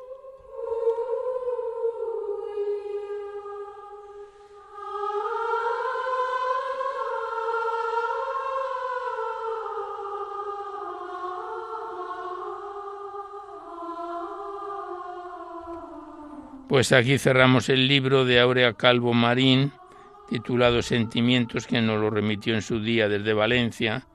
Pues 16.76 16.91
aquí 16.91 17.17
cerramos 17.17 17.69
el 17.69 17.88
libro 17.88 18.26
de 18.26 18.41
Aurea 18.41 18.73
Calvo 18.73 19.13
Marín, 19.13 19.71
titulado 20.28 20.82
Sentimientos, 20.82 21.67
que 21.67 21.82
nos 21.82 22.01
lo 22.01 22.09
remitió 22.09 22.53
en 22.53 22.61
su 22.61 22.82
día 22.82 23.07
desde 23.07 23.32
Valencia. 23.32 24.05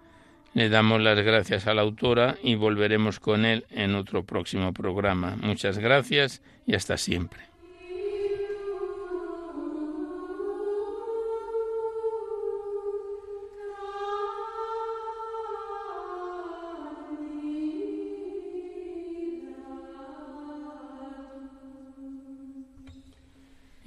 Le 0.53 0.69
damos 0.69 1.01
las 1.01 1.19
gracias 1.21 1.67
a 1.67 1.73
la 1.73 1.81
autora 1.81 2.37
y 2.43 2.57
volveremos 2.57 3.19
con 3.19 3.47
él 3.47 3.65
en 3.71 3.95
otro 3.95 4.27
próximo 4.27 4.75
programa. 4.75 5.39
Muchas 5.41 5.79
gracias 5.79 6.43
y 6.67 6.75
hasta 6.75 6.99
siempre. 6.99 7.50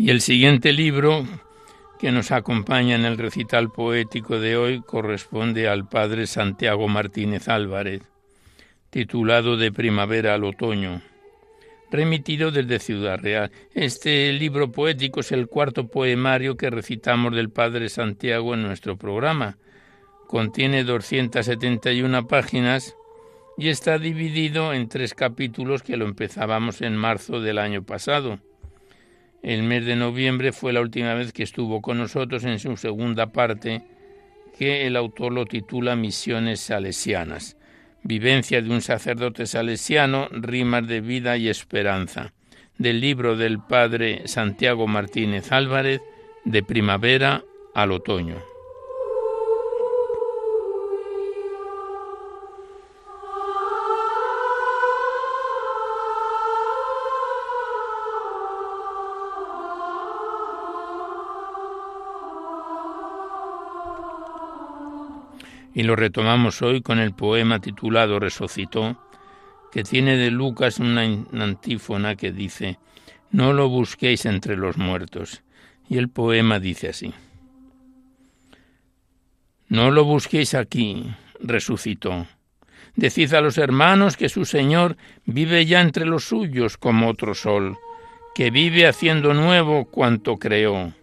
Y 0.04 0.10
el 0.10 0.20
siguiente 0.20 0.74
libro 0.74 1.26
que 1.98 2.12
nos 2.12 2.34
acompaña 2.34 2.96
en 2.96 3.06
el 3.06 3.18
recital 3.18 3.72
poético 3.72 4.38
de 4.38 4.58
hoy 4.58 4.82
corresponde 4.82 5.70
al 5.70 5.88
padre 5.88 6.28
Santiago 6.28 6.90
Martínez 6.90 7.48
Álvarez, 7.48 8.02
titulado 8.90 9.56
De 9.56 9.72
primavera 9.72 10.34
al 10.34 10.44
otoño, 10.44 11.02
remitido 11.90 12.52
desde 12.52 12.80
Ciudad 12.80 13.18
Real. 13.18 13.50
Este 13.74 14.34
libro 14.34 14.74
poético 14.74 15.22
es 15.22 15.32
el 15.32 15.48
cuarto 15.48 15.88
poemario 15.88 16.58
que 16.58 16.70
recitamos 16.70 17.34
del 17.34 17.50
padre 17.50 17.88
Santiago 17.88 18.56
en 18.56 18.64
nuestro 18.64 18.98
programa. 18.98 19.58
Contiene 20.28 20.84
271 20.84 22.28
páginas 22.28 22.94
y 23.58 23.70
está 23.70 24.00
dividido 24.00 24.74
en 24.74 24.90
tres 24.90 25.14
capítulos 25.14 25.82
que 25.82 25.96
lo 25.96 26.04
empezábamos 26.04 26.82
en 26.82 26.98
marzo 26.98 27.40
del 27.40 27.58
año 27.58 27.84
pasado. 27.84 28.42
El 29.44 29.64
mes 29.64 29.86
de 29.86 29.98
noviembre 29.98 30.54
fue 30.54 30.72
la 30.72 30.80
última 30.80 31.14
vez 31.16 31.34
que 31.34 31.44
estuvo 31.44 31.82
con 31.82 31.98
nosotros 31.98 32.46
en 32.46 32.60
su 32.60 32.78
segunda 32.78 33.34
parte, 33.34 33.82
que 34.58 34.88
el 34.88 34.96
autor 34.96 35.34
lo 35.34 35.46
titula 35.46 35.98
Misiones 35.98 36.62
Salesianas. 36.62 37.58
Vivencia 38.04 38.62
de 38.62 38.70
un 38.70 38.82
sacerdote 38.82 39.46
salesiano, 39.46 40.30
rimas 40.32 40.88
de 40.88 41.02
vida 41.02 41.36
y 41.36 41.50
esperanza, 41.50 42.32
del 42.78 43.02
libro 43.02 43.36
del 43.36 43.60
padre 43.60 44.30
Santiago 44.30 44.88
Martínez 44.88 45.52
Álvarez, 45.52 46.00
de 46.46 46.64
primavera 46.64 47.44
al 47.76 47.92
otoño. 47.92 48.53
Y 65.74 65.84
lo 65.84 65.96
retomamos 65.96 66.62
hoy 66.62 66.82
con 66.82 67.00
el 67.00 67.14
poema 67.14 67.60
titulado 67.60 68.20
Resucitó, 68.20 68.98
que 69.72 69.84
tiene 69.84 70.18
de 70.18 70.30
Lucas 70.30 70.80
una 70.80 71.04
antífona 71.04 72.16
que 72.16 72.32
dice, 72.32 72.78
No 73.32 73.54
lo 73.54 73.70
busquéis 73.70 74.26
entre 74.26 74.56
los 74.56 74.78
muertos. 74.78 75.42
Y 75.90 75.98
el 75.98 76.10
poema 76.10 76.60
dice 76.60 76.90
así, 76.90 77.14
No 79.68 79.90
lo 79.90 80.06
busquéis 80.06 80.54
aquí, 80.54 81.12
resucitó. 81.40 82.28
Decid 82.96 83.34
a 83.34 83.42
los 83.42 83.58
hermanos 83.58 84.18
que 84.18 84.30
su 84.30 84.46
Señor 84.46 84.98
vive 85.26 85.66
ya 85.66 85.82
entre 85.82 86.06
los 86.06 86.26
suyos 86.26 86.78
como 86.78 87.10
otro 87.10 87.34
sol, 87.34 87.78
que 88.36 88.52
vive 88.52 88.86
haciendo 88.86 89.34
nuevo 89.34 89.86
cuanto 89.86 90.38
creó 90.38 90.94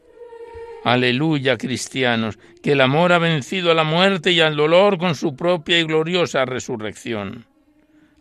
Aleluya, 0.85 1.59
cristianos, 1.59 2.39
que 2.63 2.73
el 2.73 2.81
amor 2.81 3.13
ha 3.13 3.19
vencido 3.19 3.71
a 3.71 3.75
la 3.75 3.85
muerte 3.85 4.33
y 4.33 4.41
al 4.41 4.57
dolor 4.57 4.99
con 4.99 5.15
su 5.15 5.37
propia 5.37 5.79
y 5.79 5.85
gloriosa 5.85 6.45
resurrección. 6.47 7.47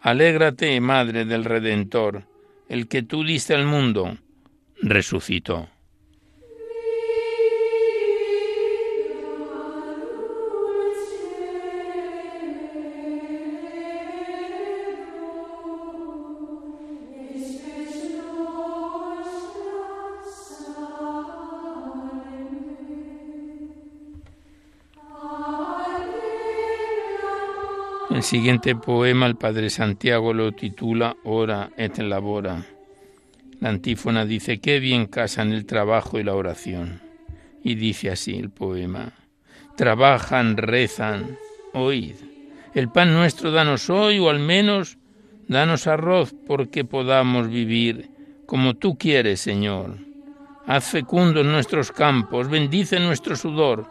Alégrate, 0.02 0.80
Madre 0.82 1.26
del 1.26 1.46
Redentor, 1.46 2.24
el 2.68 2.88
que 2.88 3.02
tú 3.02 3.24
diste 3.24 3.56
al 3.56 3.66
mundo, 3.66 4.18
resucitó. 4.82 5.70
El 28.20 28.26
siguiente 28.26 28.76
poema 28.76 29.28
el 29.28 29.38
Padre 29.38 29.70
Santiago 29.70 30.34
lo 30.34 30.52
titula 30.52 31.16
Ora 31.24 31.70
et 31.78 32.00
labora. 32.00 32.66
La 33.62 33.70
antífona 33.70 34.26
dice, 34.26 34.60
qué 34.60 34.82
bien 34.82 35.06
casan 35.06 35.54
el 35.54 35.66
trabajo 35.66 36.20
y 36.20 36.26
la 36.26 36.36
oración. 36.36 37.00
Y 37.64 37.76
dice 37.76 38.12
así 38.12 38.36
el 38.36 38.50
poema, 38.50 39.14
trabajan, 39.78 40.58
rezan, 40.58 41.38
oíd. 41.72 42.16
El 42.74 42.90
pan 42.90 43.14
nuestro 43.14 43.52
danos 43.52 43.90
hoy 43.90 44.20
o 44.20 44.30
al 44.30 44.40
menos 44.40 44.98
danos 45.48 45.88
arroz 45.88 46.36
porque 46.46 46.84
podamos 46.84 47.48
vivir 47.48 48.10
como 48.46 48.74
tú 48.74 48.98
quieres, 48.98 49.40
Señor. 49.40 49.96
Haz 50.66 50.92
fecundos 50.92 51.46
nuestros 51.46 51.94
campos, 51.94 52.50
bendice 52.50 53.00
nuestro 53.00 53.38
sudor. 53.38 53.86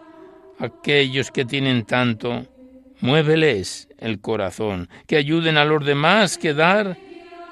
Aquellos 0.58 1.30
que 1.30 1.46
tienen 1.46 1.86
tanto, 1.86 2.44
Muéveles 3.00 3.88
el 3.98 4.20
corazón, 4.20 4.88
que 5.06 5.16
ayuden 5.16 5.56
a 5.56 5.64
los 5.64 5.84
demás 5.84 6.38
que 6.38 6.54
dar 6.54 6.96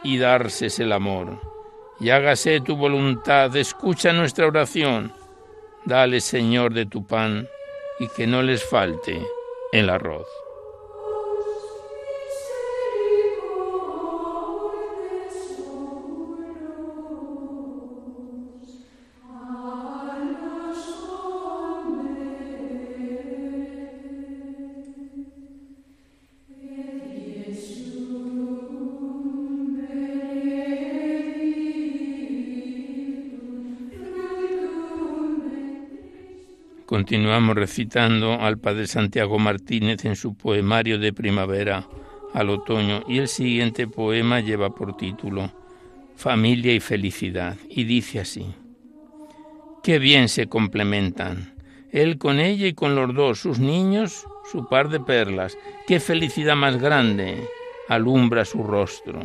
y 0.02 0.18
darse 0.18 0.66
el 0.82 0.92
amor. 0.92 1.40
Y 2.00 2.10
hágase 2.10 2.60
tu 2.60 2.76
voluntad, 2.76 3.54
escucha 3.56 4.12
nuestra 4.12 4.46
oración. 4.46 5.12
Dale, 5.84 6.20
Señor, 6.20 6.74
de 6.74 6.86
tu 6.86 7.06
pan 7.06 7.48
y 7.98 8.08
que 8.08 8.26
no 8.26 8.42
les 8.42 8.62
falte 8.62 9.20
el 9.72 9.88
arroz. 9.88 10.26
Continuamos 36.86 37.56
recitando 37.56 38.34
al 38.34 38.58
Padre 38.58 38.86
Santiago 38.86 39.40
Martínez 39.40 40.04
en 40.04 40.14
su 40.14 40.36
poemario 40.36 41.00
de 41.00 41.12
primavera 41.12 41.88
al 42.32 42.48
otoño 42.48 43.02
y 43.08 43.18
el 43.18 43.26
siguiente 43.26 43.88
poema 43.88 44.38
lleva 44.38 44.72
por 44.72 44.96
título 44.96 45.50
Familia 46.14 46.72
y 46.72 46.78
felicidad 46.78 47.56
y 47.68 47.82
dice 47.82 48.20
así, 48.20 48.54
Qué 49.82 49.98
bien 49.98 50.28
se 50.28 50.46
complementan, 50.46 51.56
él 51.90 52.18
con 52.18 52.38
ella 52.38 52.68
y 52.68 52.74
con 52.74 52.94
los 52.94 53.12
dos, 53.12 53.40
sus 53.40 53.58
niños, 53.58 54.24
su 54.48 54.68
par 54.68 54.88
de 54.88 55.00
perlas, 55.00 55.58
qué 55.88 55.98
felicidad 55.98 56.54
más 56.54 56.80
grande 56.80 57.48
alumbra 57.88 58.44
su 58.44 58.62
rostro. 58.62 59.20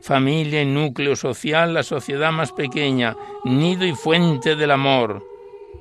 Familia 0.00 0.62
y 0.62 0.66
núcleo 0.66 1.14
social, 1.14 1.74
la 1.74 1.84
sociedad 1.84 2.32
más 2.32 2.50
pequeña, 2.50 3.16
nido 3.44 3.86
y 3.86 3.94
fuente 3.94 4.56
del 4.56 4.72
amor, 4.72 5.31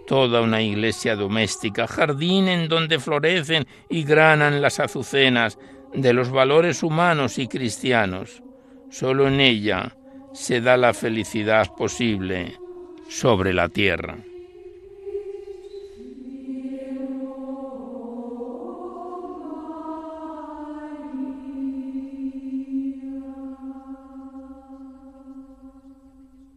toda 0.08 0.42
una 0.42 0.62
iglesia 0.62 1.16
doméstica, 1.16 1.88
jardín 1.88 2.48
en 2.48 2.68
donde 2.68 3.00
florecen 3.00 3.66
y 3.90 4.04
granan 4.04 4.62
las 4.62 4.80
azucenas 4.80 5.58
de 5.94 6.14
los 6.14 6.32
valores 6.32 6.84
humanos 6.84 7.38
y 7.38 7.48
cristianos. 7.48 8.44
Solo 8.90 9.28
en 9.28 9.40
ella 9.40 9.96
se 10.34 10.62
da 10.62 10.78
la 10.78 10.94
felicidad 10.94 11.74
posible 11.76 12.58
sobre 13.10 13.54
la 13.54 13.70
tierra. 13.70 14.18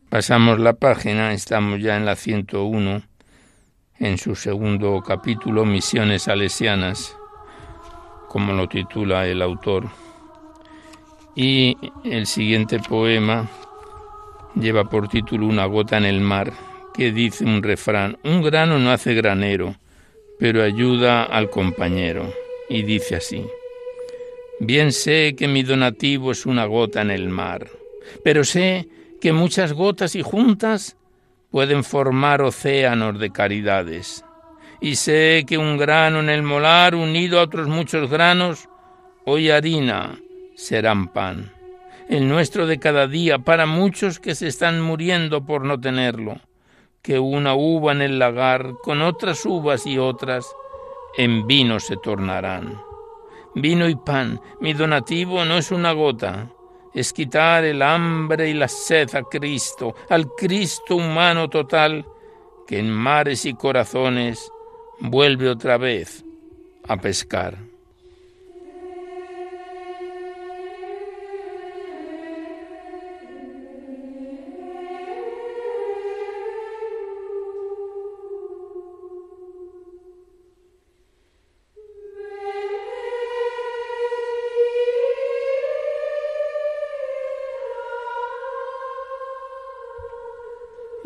Pasamos 0.09 0.61
la 0.61 0.75
página, 0.75 1.33
estamos 1.33 1.81
ya 1.81 1.97
en 1.97 2.05
la 2.05 2.15
101 2.15 3.14
en 3.99 4.19
su 4.19 4.35
segundo 4.35 5.03
capítulo, 5.07 5.65
Misiones 5.65 6.23
Salesianas, 6.23 7.17
como 8.29 8.53
lo 8.53 8.69
titula 8.69 9.27
el 9.27 9.41
autor. 9.43 9.87
Y 11.37 11.77
el 12.05 12.27
siguiente 12.27 12.81
poema 12.81 13.49
lleva 14.55 14.85
por 14.89 15.09
título 15.09 15.47
Una 15.47 15.67
gota 15.67 15.97
en 15.97 16.05
el 16.05 16.21
mar, 16.21 16.53
que 16.93 17.13
dice 17.13 17.45
un 17.45 17.63
refrán, 17.63 18.19
un 18.25 18.43
grano 18.43 18.79
no 18.79 18.91
hace 18.91 19.15
granero, 19.15 19.75
pero 20.39 20.63
ayuda 20.63 21.25
al 21.25 21.51
compañero. 21.51 22.33
Y 22.69 22.83
dice 22.83 23.17
así, 23.17 23.45
bien 24.59 24.93
sé 24.93 25.35
que 25.37 25.49
mi 25.49 25.63
donativo 25.63 26.33
es 26.33 26.47
una 26.47 26.65
gota 26.65 27.03
en 27.03 27.11
el 27.11 27.29
mar, 27.29 27.69
pero 28.23 28.45
sé 28.45 28.89
que 29.21 29.33
muchas 29.33 29.73
gotas 29.73 30.15
y 30.17 30.23
juntas 30.23 30.97
pueden 31.55 31.85
formar 31.85 32.43
océanos 32.43 33.21
de 33.21 33.31
caridades. 33.31 34.25
Y 34.81 34.97
sé 34.97 35.45
que 35.47 35.57
un 35.57 35.77
grano 35.79 36.19
en 36.19 36.29
el 36.29 36.43
molar 36.43 36.97
unido 36.97 37.39
a 37.39 37.45
otros 37.45 37.69
muchos 37.69 38.11
granos, 38.11 38.69
hoy 39.25 39.51
harina, 39.51 40.19
serán 40.57 41.07
pan. 41.07 41.53
El 42.09 42.27
nuestro 42.27 42.67
de 42.67 42.81
cada 42.81 43.07
día 43.07 43.39
para 43.39 43.67
muchos 43.67 44.19
que 44.19 44.35
se 44.35 44.49
están 44.49 44.81
muriendo 44.81 45.47
por 45.47 45.65
no 45.65 45.81
tenerlo, 45.81 46.41
que 47.03 47.21
una 47.21 47.55
uva 47.55 47.93
en 47.93 48.03
el 48.03 48.19
lagar 48.19 48.73
con 48.83 49.01
otras 49.01 49.47
uvas 49.47 49.87
y 49.87 49.97
otras 49.97 50.45
en 51.17 51.47
vino 51.47 51.79
se 51.79 51.97
tornarán. 51.99 52.81
Vino 53.55 53.89
y 53.89 53.95
pan, 53.95 54.41
mi 54.61 54.73
donativo 54.73 55.45
no 55.45 55.57
es 55.57 55.71
una 55.71 55.93
gota, 55.93 56.49
es 56.95 57.13
quitar 57.13 57.65
el 57.65 57.83
hambre 57.83 58.49
y 58.49 58.55
la 58.55 58.69
sed 58.69 59.15
a 59.15 59.23
Cristo, 59.25 59.95
al 60.09 60.29
Cristo 60.35 60.97
humano 60.97 61.51
total, 61.51 62.07
que 62.67 62.79
en 62.79 62.91
mares 62.91 63.45
y 63.45 63.55
corazones 63.55 64.51
vuelve 65.01 65.49
otra 65.49 65.77
vez 65.77 66.25
a 66.87 66.97
pescar. 66.97 67.74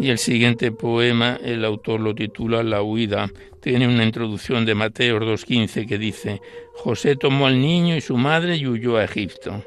Y 0.00 0.10
el 0.10 0.18
siguiente 0.18 0.70
poema, 0.70 1.40
el 1.42 1.64
autor 1.64 1.98
lo 1.98 2.14
titula 2.14 2.62
La 2.62 2.82
huida. 2.82 3.32
Tiene 3.60 3.88
una 3.88 4.04
introducción 4.04 4.64
de 4.64 4.76
Mateo 4.76 5.18
2.15 5.18 5.88
que 5.88 5.98
dice, 5.98 6.40
José 6.74 7.16
tomó 7.16 7.48
al 7.48 7.60
niño 7.60 7.96
y 7.96 8.00
su 8.00 8.16
madre 8.16 8.56
y 8.56 8.68
huyó 8.68 8.96
a 8.96 9.04
Egipto. 9.04 9.64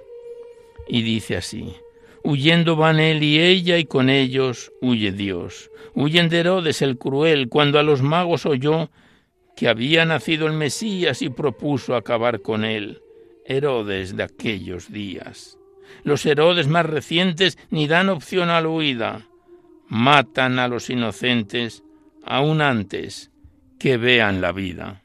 Y 0.87 1.01
dice 1.01 1.35
así, 1.35 1.75
huyendo 2.23 2.77
van 2.77 3.01
él 3.01 3.21
y 3.23 3.41
ella 3.41 3.77
y 3.77 3.83
con 3.83 4.09
ellos 4.09 4.71
huye 4.79 5.11
Dios. 5.11 5.69
Huyen 5.95 6.29
de 6.29 6.39
Herodes 6.39 6.81
el 6.81 6.97
cruel 6.97 7.49
cuando 7.49 7.77
a 7.77 7.83
los 7.83 8.01
magos 8.01 8.45
oyó 8.45 8.89
que 9.57 9.67
había 9.67 10.05
nacido 10.05 10.47
el 10.47 10.53
Mesías 10.53 11.21
y 11.21 11.29
propuso 11.29 11.93
acabar 11.93 12.41
con 12.41 12.63
él. 12.63 13.01
Herodes 13.45 14.15
de 14.15 14.23
aquellos 14.23 14.93
días. 14.93 15.57
Los 16.03 16.25
Herodes 16.25 16.69
más 16.69 16.85
recientes 16.85 17.57
ni 17.69 17.87
dan 17.87 18.07
opción 18.07 18.49
a 18.49 18.61
la 18.61 18.69
huida 18.69 19.27
matan 19.91 20.57
a 20.57 20.69
los 20.69 20.89
inocentes 20.89 21.83
aún 22.23 22.61
antes 22.61 23.29
que 23.77 23.97
vean 23.97 24.39
la 24.39 24.53
vida. 24.53 25.01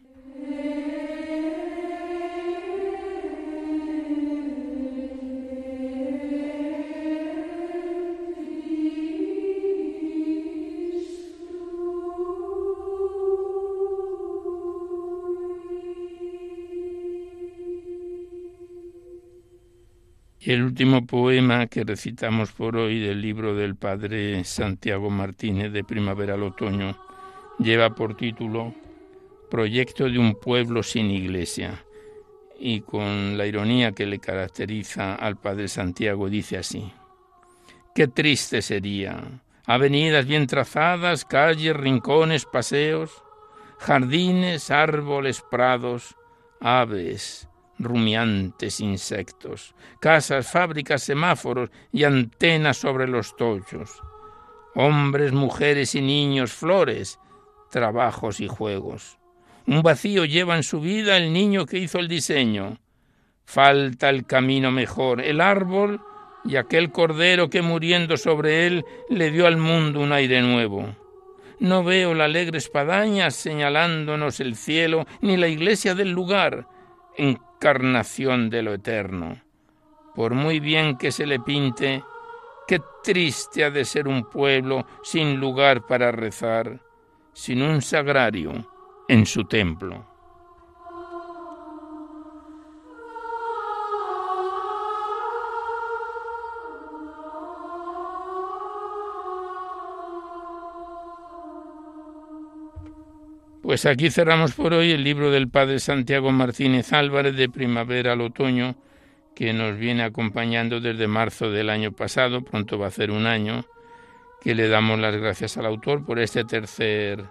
El 20.47 20.62
último 20.62 21.05
poema 21.05 21.66
que 21.66 21.82
recitamos 21.82 22.53
por 22.53 22.76
hoy 22.76 23.01
del 23.01 23.20
libro 23.20 23.57
del 23.57 23.74
padre 23.74 24.44
Santiago 24.44 25.11
Martínez 25.11 25.72
de 25.72 25.82
Primavera 25.82 26.34
al 26.34 26.44
Otoño 26.44 26.97
lleva 27.59 27.97
por 27.97 28.16
título 28.16 28.72
Proyecto 29.51 30.09
de 30.09 30.20
un 30.20 30.36
pueblo 30.36 30.84
sin 30.84 31.11
iglesia 31.11 31.84
y 32.61 32.82
con 32.82 33.36
la 33.36 33.44
ironía 33.44 33.90
que 33.90 34.07
le 34.07 34.20
caracteriza 34.20 35.16
al 35.16 35.36
padre 35.36 35.66
Santiago 35.66 36.30
dice 36.30 36.59
así. 36.59 36.92
Qué 37.92 38.07
triste 38.07 38.62
sería. 38.62 39.24
Avenidas 39.64 40.26
bien 40.26 40.47
trazadas, 40.47 41.24
calles, 41.24 41.74
rincones, 41.74 42.44
paseos, 42.44 43.11
jardines, 43.80 44.70
árboles, 44.70 45.42
prados, 45.51 46.14
aves, 46.61 47.49
rumiantes 47.79 48.81
insectos, 48.81 49.74
casas, 50.01 50.51
fábricas, 50.51 51.03
semáforos 51.03 51.70
y 51.93 52.05
antenas 52.05 52.79
sobre 52.79 53.07
los 53.07 53.37
tochos, 53.37 54.03
hombres, 54.74 55.33
mujeres 55.33 55.95
y 55.95 56.01
niños, 56.01 56.53
flores, 56.53 57.18
trabajos 57.70 58.41
y 58.41 58.49
juegos. 58.49 59.18
Un 59.66 59.83
vacío 59.83 60.24
lleva 60.24 60.57
en 60.57 60.62
su 60.62 60.81
vida 60.81 61.16
el 61.16 61.33
niño 61.33 61.66
que 61.66 61.79
hizo 61.79 61.99
el 61.99 62.09
diseño. 62.09 62.79
Falta 63.45 64.11
el 64.11 64.24
camino 64.24 64.70
mejor, 64.70 65.20
el 65.20 65.41
árbol 65.41 66.01
y 66.45 66.57
aquel 66.57 66.91
cordero 66.91 67.51
que 67.51 67.62
muriendo 67.62 68.16
sobre 68.16 68.66
él 68.66 68.85
le 69.09 69.31
dio 69.31 69.47
al 69.47 69.57
mundo 69.57 70.01
un 70.01 70.12
aire 70.12 70.41
nuevo. 70.43 70.95
No 71.59 71.83
veo 71.83 72.14
la 72.14 72.27
alegre 72.27 72.59
espadaña 72.59 73.31
señalándonos 73.31 74.41
el 74.41 74.57
cielo, 74.57 75.07
ni 75.20 75.37
la 75.37 75.49
iglesia 75.49 75.95
del 75.95 76.11
lugar, 76.11 76.68
encarnación 77.57 78.50
de 78.50 78.62
lo 78.62 78.74
eterno. 78.74 79.40
Por 80.14 80.34
muy 80.34 80.61
bien 80.61 80.96
que 80.96 81.11
se 81.11 81.26
le 81.26 81.40
pinte, 81.40 82.04
qué 82.66 82.80
triste 83.02 83.64
ha 83.64 83.70
de 83.70 83.84
ser 83.84 84.09
un 84.09 84.24
pueblo 84.24 84.86
sin 85.02 85.40
lugar 85.40 85.86
para 85.86 86.12
rezar, 86.12 86.80
sin 87.32 87.62
un 87.62 87.80
sagrario 87.80 88.52
en 89.09 89.24
su 89.26 89.44
templo. 89.44 90.15
Pues 103.66 103.84
aquí 103.84 104.12
cerramos 104.12 104.54
por 104.54 104.74
hoy 104.74 104.92
el 104.92 105.02
libro 105.02 105.32
del 105.32 105.48
padre 105.48 105.80
Santiago 105.80 106.30
Martínez 106.30 106.92
Álvarez 106.92 107.34
de 107.34 107.48
Primavera 107.48 108.12
al 108.12 108.20
Otoño, 108.20 108.76
que 109.34 109.52
nos 109.52 109.76
viene 109.76 110.04
acompañando 110.04 110.78
desde 110.78 111.08
marzo 111.08 111.50
del 111.50 111.68
año 111.70 111.90
pasado, 111.90 112.44
pronto 112.44 112.78
va 112.78 112.86
a 112.86 112.92
ser 112.92 113.10
un 113.10 113.26
año, 113.26 113.64
que 114.40 114.54
le 114.54 114.68
damos 114.68 115.00
las 115.00 115.16
gracias 115.16 115.56
al 115.56 115.66
autor 115.66 116.06
por 116.06 116.20
este 116.20 116.44
tercer 116.44 117.24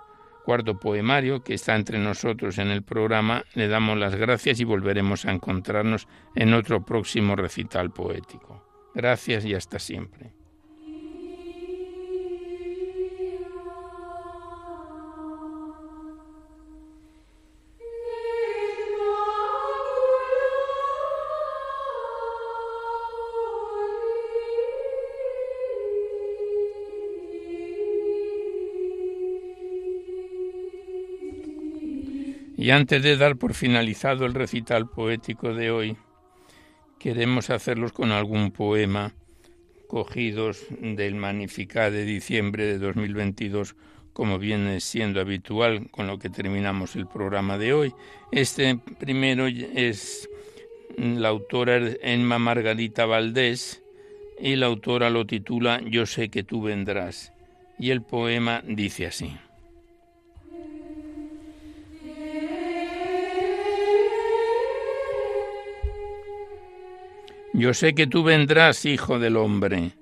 cuarto 0.43 0.77
poemario 0.77 1.41
que 1.41 1.53
está 1.53 1.73
entre 1.73 1.99
nosotros 1.99 2.57
en 2.57 2.67
el 2.67 2.83
programa. 2.83 3.45
Le 3.53 3.69
damos 3.69 3.97
las 3.97 4.15
gracias 4.15 4.59
y 4.59 4.65
volveremos 4.65 5.23
a 5.23 5.31
encontrarnos 5.31 6.05
en 6.35 6.53
otro 6.53 6.83
próximo 6.83 7.37
recital 7.37 7.91
poético. 7.91 8.61
Gracias 8.93 9.45
y 9.45 9.53
hasta 9.53 9.79
siempre. 9.79 10.33
Y 32.65 32.71
antes 32.71 33.03
de 33.03 33.15
dar 33.15 33.35
por 33.35 33.53
finalizado 33.53 34.25
el 34.25 34.33
recital 34.33 34.89
poético 34.89 35.53
de 35.53 35.69
hoy, 35.69 35.97
queremos 36.97 37.51
hacerlos 37.51 37.91
con 37.91 38.11
algún 38.11 38.49
poema 38.49 39.13
cogidos 39.87 40.65
del 40.81 41.13
Magnificat 41.13 41.91
de 41.91 42.05
diciembre 42.05 42.65
de 42.65 42.79
2022, 42.79 43.75
como 44.13 44.39
viene 44.39 44.79
siendo 44.79 45.21
habitual 45.21 45.91
con 45.91 46.07
lo 46.07 46.17
que 46.17 46.31
terminamos 46.31 46.95
el 46.95 47.05
programa 47.05 47.59
de 47.59 47.73
hoy. 47.73 47.93
Este 48.31 48.79
primero 48.97 49.45
es 49.45 50.27
la 50.97 51.27
autora 51.27 51.77
Emma 52.01 52.39
Margarita 52.39 53.05
Valdés 53.05 53.83
y 54.39 54.55
la 54.55 54.65
autora 54.65 55.11
lo 55.11 55.27
titula 55.27 55.81
Yo 55.85 56.07
sé 56.07 56.29
que 56.29 56.41
tú 56.41 56.63
vendrás. 56.63 57.31
Y 57.77 57.91
el 57.91 58.01
poema 58.01 58.63
dice 58.65 59.05
así. 59.05 59.37
Yo 67.57 67.73
sé 67.73 67.95
que 67.95 68.05
tú 68.05 68.21
vendrás, 68.21 68.83
hijo 68.83 69.17
del 69.17 69.37
hombre. 69.37 69.93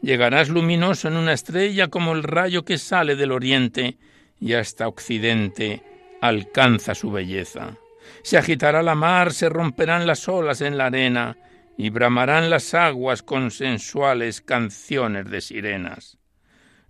Llegarás 0.00 0.48
luminoso 0.48 1.08
en 1.08 1.16
una 1.16 1.32
estrella 1.32 1.88
como 1.88 2.12
el 2.12 2.22
rayo 2.22 2.64
que 2.64 2.78
sale 2.78 3.16
del 3.16 3.32
oriente 3.32 3.98
y 4.38 4.52
hasta 4.52 4.86
occidente 4.86 5.82
alcanza 6.20 6.94
su 6.94 7.10
belleza. 7.10 7.76
Se 8.22 8.38
agitará 8.38 8.84
la 8.84 8.94
mar, 8.94 9.32
se 9.32 9.48
romperán 9.48 10.06
las 10.06 10.28
olas 10.28 10.60
en 10.60 10.78
la 10.78 10.86
arena 10.86 11.36
y 11.76 11.90
bramarán 11.90 12.48
las 12.48 12.72
aguas 12.74 13.24
con 13.24 13.50
sensuales 13.50 14.40
canciones 14.40 15.28
de 15.28 15.40
sirenas. 15.40 16.16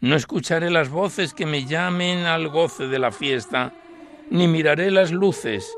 No 0.01 0.17
escucharé 0.17 0.71
las 0.71 0.91
voces 0.91 1.33
que 1.33 1.47
me 1.47 1.65
llamen 1.65 2.27
al 2.27 2.49
goce 2.49 2.89
de 2.89 2.99
la 2.99 3.11
fiesta, 3.11 3.73
ni 4.29 4.49
miraré 4.49 4.91
las 4.91 5.13
luces 5.13 5.75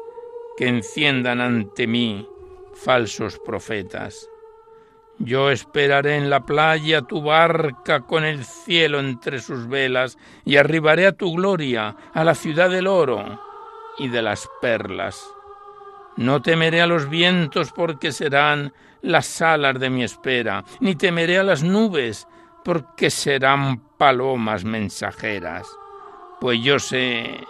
que 0.57 0.67
enciendan 0.67 1.41
ante 1.41 1.87
mí 1.87 2.27
falsos 2.85 3.39
profetas. 3.45 4.29
Yo 5.19 5.51
esperaré 5.51 6.17
en 6.17 6.31
la 6.31 6.47
playa 6.47 7.03
tu 7.03 7.23
barca 7.23 8.01
con 8.01 8.25
el 8.25 8.45
cielo 8.45 9.01
entre 9.01 9.41
sus 9.41 9.69
velas 9.69 10.17
y 10.47 10.57
arribaré 10.57 11.07
a 11.07 11.13
tu 11.13 11.35
gloria, 11.35 11.95
a 12.15 12.25
la 12.25 12.35
ciudad 12.35 12.71
del 12.71 12.87
oro 12.87 13.39
y 13.99 14.09
de 14.09 14.23
las 14.23 14.49
perlas. 14.63 15.23
No 16.17 16.41
temeré 16.41 16.81
a 16.81 16.87
los 16.87 17.09
vientos 17.11 17.71
porque 17.73 18.13
serán 18.13 18.73
las 19.03 19.43
alas 19.43 19.79
de 19.79 19.91
mi 19.91 20.03
espera, 20.03 20.65
ni 20.81 20.95
temeré 20.95 21.39
a 21.39 21.45
las 21.45 21.63
nubes 21.63 22.27
porque 22.65 23.11
serán 23.11 23.81
palomas 23.99 24.65
mensajeras. 24.65 25.67
Pues 26.41 26.63
yo 26.63 26.79
sé, 26.79 27.45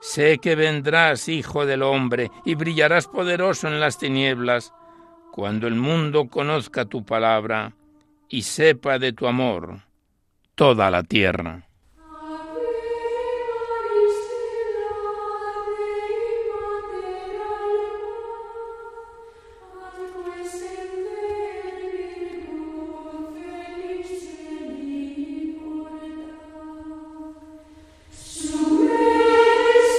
sé 0.00 0.38
que 0.38 0.54
vendrás, 0.54 1.28
hijo 1.28 1.66
del 1.66 1.82
hombre, 1.82 2.30
y 2.44 2.54
brillarás 2.54 3.08
poderoso 3.08 3.68
en 3.68 3.80
las 3.80 3.98
tinieblas 3.98 4.72
cuando 5.32 5.66
el 5.66 5.74
mundo 5.74 6.28
conozca 6.28 6.86
tu 6.86 7.04
palabra 7.04 7.74
y 8.28 8.42
sepa 8.42 8.98
de 8.98 9.12
tu 9.12 9.26
amor 9.26 9.80
toda 10.56 10.90
la 10.90 11.02
tierra. 11.02 11.68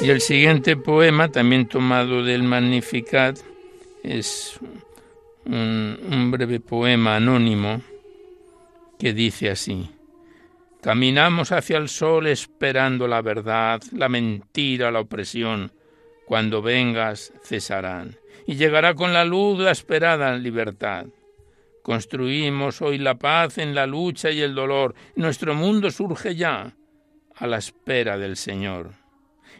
Y 0.08 0.10
el 0.10 0.22
siguiente 0.22 0.78
poema, 0.78 1.28
también 1.34 1.68
tomado 1.68 2.24
del 2.24 2.42
Magnificat, 2.42 3.38
es 4.04 4.58
un, 5.44 6.30
breve 6.32 6.62
poema 6.62 7.18
anónimo 7.18 7.82
que 8.98 9.12
dice 9.12 9.50
así. 9.50 9.92
Caminamos 10.82 11.52
hacia 11.52 11.76
el 11.76 11.90
sol 11.90 12.28
esperando 12.28 13.06
la 13.06 13.22
verdad, 13.22 13.82
la 13.92 14.08
mentira, 14.08 14.92
la 14.92 15.02
opresión. 15.02 15.74
Cuando 16.26 16.62
vengas 16.62 17.34
cesarán 17.44 18.16
y 18.46 18.56
llegará 18.56 18.94
con 18.94 19.12
la 19.12 19.26
luz 19.26 19.60
la 19.60 19.72
esperada 19.72 20.38
libertad. 20.38 21.08
Construimos 21.84 22.82
hoy 22.82 22.98
la 22.98 23.16
paz 23.16 23.58
en 23.58 23.76
la 23.76 23.86
lucha 23.86 24.32
y 24.32 24.40
el 24.40 24.56
dolor. 24.56 24.96
Nuestro 25.18 25.54
mundo 25.54 25.92
surge 25.92 26.34
ya 26.34 26.74
a 27.36 27.46
la 27.46 27.58
espera 27.58 28.18
del 28.18 28.38
Señor. 28.38 29.07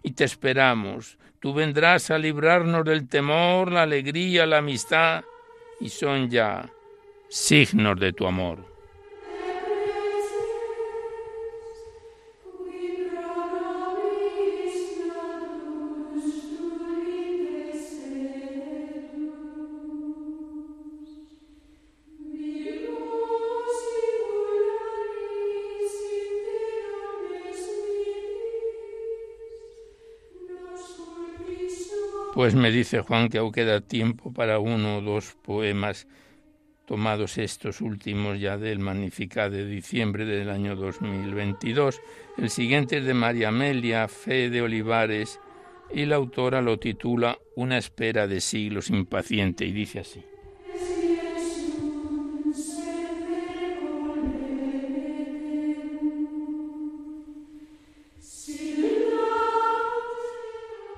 Y 0.08 0.12
te 0.12 0.24
esperamos. 0.24 1.18
Tú 1.42 1.54
vendrás 1.54 2.12
a 2.12 2.18
librarnos 2.18 2.86
del 2.86 3.10
temor, 3.10 3.74
la 3.74 3.82
alegría, 3.82 4.46
la 4.46 4.60
amistad 4.60 5.26
y 5.82 5.90
son 5.90 6.30
ya 6.30 6.70
signos 7.28 8.00
de 8.00 8.14
tu 8.14 8.26
amor. 8.26 8.77
Pues 32.38 32.54
me 32.54 32.70
dice 32.70 33.02
Juan 33.02 33.30
que 33.30 33.40
aún 33.40 33.52
queda 33.52 33.82
tiempo 33.82 34.32
para 34.32 34.60
uno 34.60 35.00
o 35.00 35.02
dos 35.02 35.36
poemas 35.42 36.06
tomados 36.86 37.40
estos 37.40 37.82
últimos 37.82 38.40
ya 38.40 38.60
del 38.60 38.78
Magnificat 38.78 39.52
de 39.52 39.66
diciembre 39.66 40.24
del 40.24 40.52
año 40.52 40.76
2022. 40.76 42.00
El 42.38 42.52
siguiente 42.52 42.98
es 43.00 43.06
de 43.06 43.16
María 43.16 43.48
Amelia 43.48 44.08
Fe 44.08 44.52
de 44.52 44.62
Olivares 44.62 45.40
y 45.92 46.06
la 46.06 46.18
autora 46.18 46.62
lo 46.62 46.78
titula 46.78 47.40
Una 47.56 47.80
espera 47.80 48.28
de 48.28 48.40
siglos 48.40 48.92
impaciente 48.92 49.66
y 49.66 49.72
dice 49.72 50.02
así. 50.02 50.24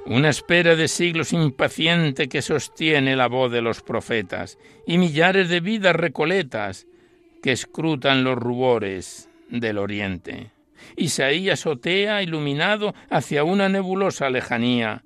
Una 0.10 0.30
espera 0.30 0.76
de 0.76 0.88
siglos 0.88 1.34
impaciente 1.34 2.28
que 2.30 2.42
sostiene 2.42 3.16
la 3.16 3.28
voz 3.28 3.52
de 3.52 3.62
los 3.62 3.84
profetas, 3.84 4.58
y 4.88 4.98
millares 4.98 5.50
de 5.50 5.60
vidas 5.60 5.96
recoletas 5.96 6.88
que 7.44 7.52
escrutan 7.52 8.24
los 8.24 8.36
rubores 8.36 9.30
del 9.50 9.78
oriente. 9.78 10.50
Isaías 10.96 11.68
otea 11.68 12.24
iluminado 12.24 12.96
hacia 13.12 13.44
una 13.44 13.70
nebulosa 13.70 14.32
lejanía, 14.32 15.04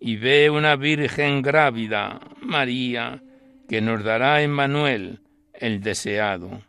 y 0.00 0.16
ve 0.16 0.50
una 0.50 0.74
virgen 0.74 1.42
grávida, 1.42 2.20
María, 2.40 3.22
que 3.68 3.80
nos 3.80 4.02
dará 4.02 4.42
en 4.42 4.50
Manuel 4.50 5.20
el 5.54 5.80
deseado. 5.80 6.62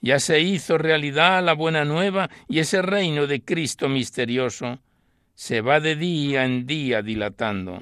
Ya 0.00 0.18
se 0.18 0.40
hizo 0.40 0.78
realidad 0.78 1.44
la 1.44 1.52
buena 1.52 1.84
nueva 1.84 2.28
y 2.48 2.58
ese 2.58 2.82
reino 2.82 3.28
de 3.28 3.44
Cristo 3.44 3.88
misterioso, 3.88 4.80
se 5.40 5.62
va 5.62 5.80
de 5.80 5.96
día 5.96 6.44
en 6.44 6.66
día 6.66 7.00
dilatando, 7.00 7.80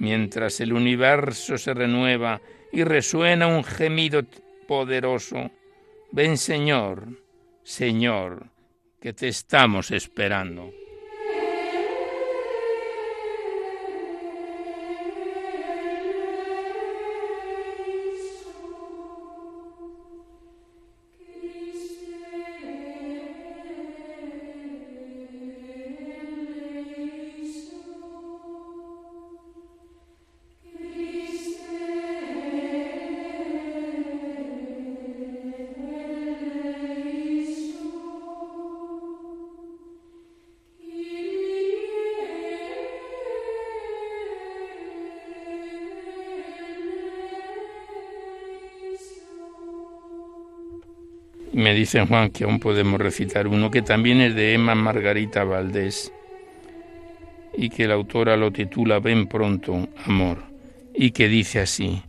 mientras 0.00 0.58
el 0.58 0.72
universo 0.72 1.56
se 1.58 1.72
renueva 1.72 2.40
y 2.72 2.82
resuena 2.82 3.46
un 3.46 3.62
gemido 3.62 4.24
poderoso. 4.66 5.52
Ven 6.10 6.36
Señor, 6.36 7.06
Señor, 7.62 8.48
que 9.00 9.12
te 9.12 9.28
estamos 9.28 9.92
esperando. 9.92 10.72
Me 51.66 51.74
dicen 51.74 52.06
Juan 52.06 52.30
que 52.30 52.44
aún 52.44 52.60
podemos 52.60 53.00
recitar 53.00 53.48
uno 53.48 53.72
que 53.72 53.82
también 53.82 54.20
es 54.20 54.36
de 54.36 54.54
Emma 54.54 54.76
Margarita 54.76 55.42
Valdés 55.42 56.12
y 57.56 57.70
que 57.70 57.88
la 57.88 57.94
autora 57.94 58.36
lo 58.36 58.52
titula 58.52 59.00
Ven 59.00 59.26
pronto, 59.26 59.88
amor, 60.04 60.44
y 60.94 61.10
que 61.10 61.26
dice 61.26 61.58
así. 61.58 62.00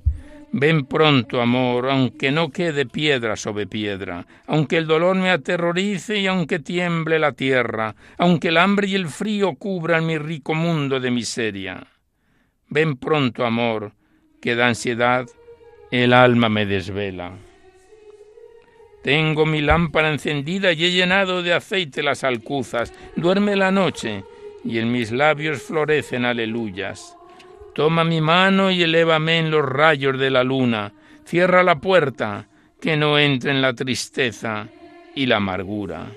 Ven 0.52 0.86
pronto, 0.86 1.42
amor, 1.42 1.90
aunque 1.90 2.30
no 2.32 2.52
quede 2.52 2.86
piedra 2.86 3.36
sobre 3.36 3.66
piedra, 3.66 4.28
aunque 4.46 4.78
el 4.78 4.86
dolor 4.86 5.16
me 5.16 5.32
aterrorice 5.32 6.20
y 6.20 6.28
aunque 6.28 6.60
tiemble 6.60 7.18
la 7.18 7.32
tierra, 7.32 7.96
aunque 8.20 8.50
el 8.50 8.58
hambre 8.58 8.90
y 8.90 8.94
el 8.94 9.08
frío 9.08 9.56
cubran 9.56 10.06
mi 10.06 10.20
rico 10.20 10.54
mundo 10.54 11.00
de 11.00 11.10
miseria. 11.10 11.88
Ven 12.70 12.96
pronto, 12.96 13.44
amor, 13.44 13.94
que 14.40 14.56
de 14.56 14.62
ansiedad 14.62 15.26
el 15.90 16.14
alma 16.14 16.48
me 16.48 16.68
desvela. 16.68 17.47
Tengo 19.08 19.46
mi 19.46 19.62
lámpara 19.62 20.12
encendida 20.12 20.74
y 20.74 20.84
he 20.84 20.92
llenado 20.92 21.42
de 21.42 21.54
aceite 21.54 22.04
las 22.04 22.26
alcuzas. 22.26 22.94
Duerme 23.16 23.56
la 23.56 23.72
noche 23.72 24.26
y 24.66 24.80
en 24.80 24.92
mis 24.92 25.14
labios 25.14 25.62
florecen 25.62 26.26
aleluyas. 26.26 27.16
Toma 27.74 28.04
mi 28.04 28.20
mano 28.20 28.70
y 28.70 28.84
elévame 28.84 29.38
en 29.40 29.50
los 29.50 29.64
rayos 29.64 30.20
de 30.20 30.30
la 30.30 30.44
luna. 30.44 30.92
Cierra 31.24 31.64
la 31.64 31.80
puerta, 31.80 32.50
que 32.82 32.98
no 32.98 33.18
entre 33.18 33.52
en 33.52 33.62
la 33.62 33.72
tristeza, 33.72 34.68
y 35.16 35.26
la 35.26 35.38
amargura. 35.38 36.08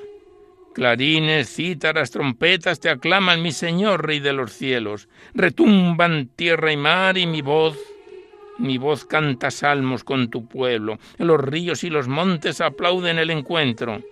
Clarines, 0.74 1.48
cítaras, 1.48 2.10
trompetas 2.10 2.80
te 2.80 2.90
aclaman, 2.90 3.40
mi 3.40 3.52
Señor, 3.52 4.04
Rey 4.04 4.18
de 4.18 4.32
los 4.32 4.52
cielos. 4.52 5.08
Retumban 5.32 6.28
tierra 6.34 6.72
y 6.72 6.76
mar 6.76 7.16
y 7.18 7.28
mi 7.28 7.40
voz, 7.40 7.78
mi 8.60 8.76
voz 8.76 9.06
canta 9.06 9.50
salmos 9.50 10.04
con 10.04 10.28
tu 10.28 10.46
pueblo. 10.46 10.98
Los 11.16 11.40
ríos 11.40 11.82
y 11.82 11.90
los 11.90 12.08
montes 12.08 12.60
aplauden 12.60 13.18
el 13.18 13.30
encuentro. 13.30 14.02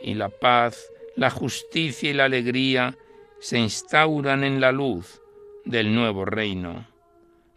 Y 0.00 0.14
la 0.14 0.28
paz, 0.28 0.90
la 1.16 1.28
justicia 1.28 2.10
y 2.10 2.12
la 2.14 2.26
alegría 2.26 2.96
se 3.40 3.58
instauran 3.58 4.44
en 4.44 4.60
la 4.60 4.70
luz 4.70 5.20
del 5.64 5.92
nuevo 5.92 6.24
reino. 6.24 6.86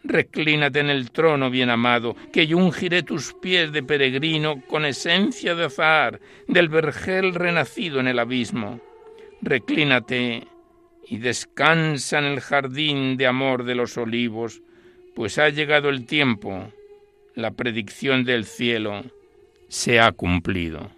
Reclínate 0.02 0.80
en 0.80 0.90
el 0.90 1.10
trono, 1.12 1.50
bien 1.50 1.70
amado, 1.70 2.16
que 2.32 2.46
yo 2.46 2.56
ungiré 2.56 3.02
tus 3.04 3.34
pies 3.34 3.70
de 3.72 3.82
peregrino 3.82 4.62
con 4.66 4.84
esencia 4.84 5.54
de 5.54 5.66
azar, 5.66 6.20
del 6.48 6.68
vergel 6.68 7.34
renacido 7.34 8.00
en 8.00 8.08
el 8.08 8.18
abismo. 8.18 8.80
Reclínate 9.40 10.48
y 11.06 11.18
descansa 11.18 12.18
en 12.18 12.24
el 12.24 12.40
jardín 12.40 13.16
de 13.16 13.26
amor 13.26 13.64
de 13.64 13.76
los 13.76 13.96
olivos, 13.96 14.62
pues 15.18 15.36
ha 15.38 15.48
llegado 15.48 15.88
el 15.88 16.06
tiempo, 16.06 16.72
la 17.34 17.50
predicción 17.50 18.22
del 18.22 18.44
cielo 18.44 19.02
se 19.66 19.98
ha 19.98 20.12
cumplido. 20.12 20.92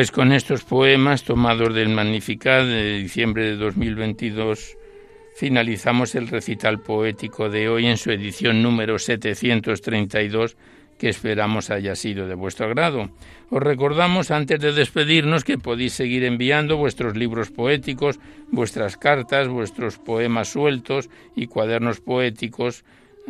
Pues 0.00 0.12
con 0.12 0.32
estos 0.32 0.64
poemas 0.64 1.24
tomados 1.24 1.74
del 1.74 1.90
Magnificat 1.90 2.64
de 2.64 3.00
diciembre 3.00 3.44
de 3.44 3.56
2022 3.56 4.78
finalizamos 5.36 6.14
el 6.14 6.26
recital 6.26 6.80
poético 6.80 7.50
de 7.50 7.68
hoy 7.68 7.84
en 7.84 7.98
su 7.98 8.10
edición 8.10 8.62
número 8.62 8.98
732 8.98 10.56
que 10.98 11.10
esperamos 11.10 11.68
haya 11.68 11.94
sido 11.96 12.26
de 12.26 12.34
vuestro 12.34 12.64
agrado. 12.64 13.10
Os 13.50 13.62
recordamos 13.62 14.30
antes 14.30 14.58
de 14.60 14.72
despedirnos 14.72 15.44
que 15.44 15.58
podéis 15.58 15.92
seguir 15.92 16.24
enviando 16.24 16.78
vuestros 16.78 17.14
libros 17.14 17.50
poéticos, 17.50 18.18
vuestras 18.50 18.96
cartas, 18.96 19.48
vuestros 19.48 19.98
poemas 19.98 20.48
sueltos 20.48 21.10
y 21.36 21.46
cuadernos 21.46 22.00
poéticos. 22.00 22.86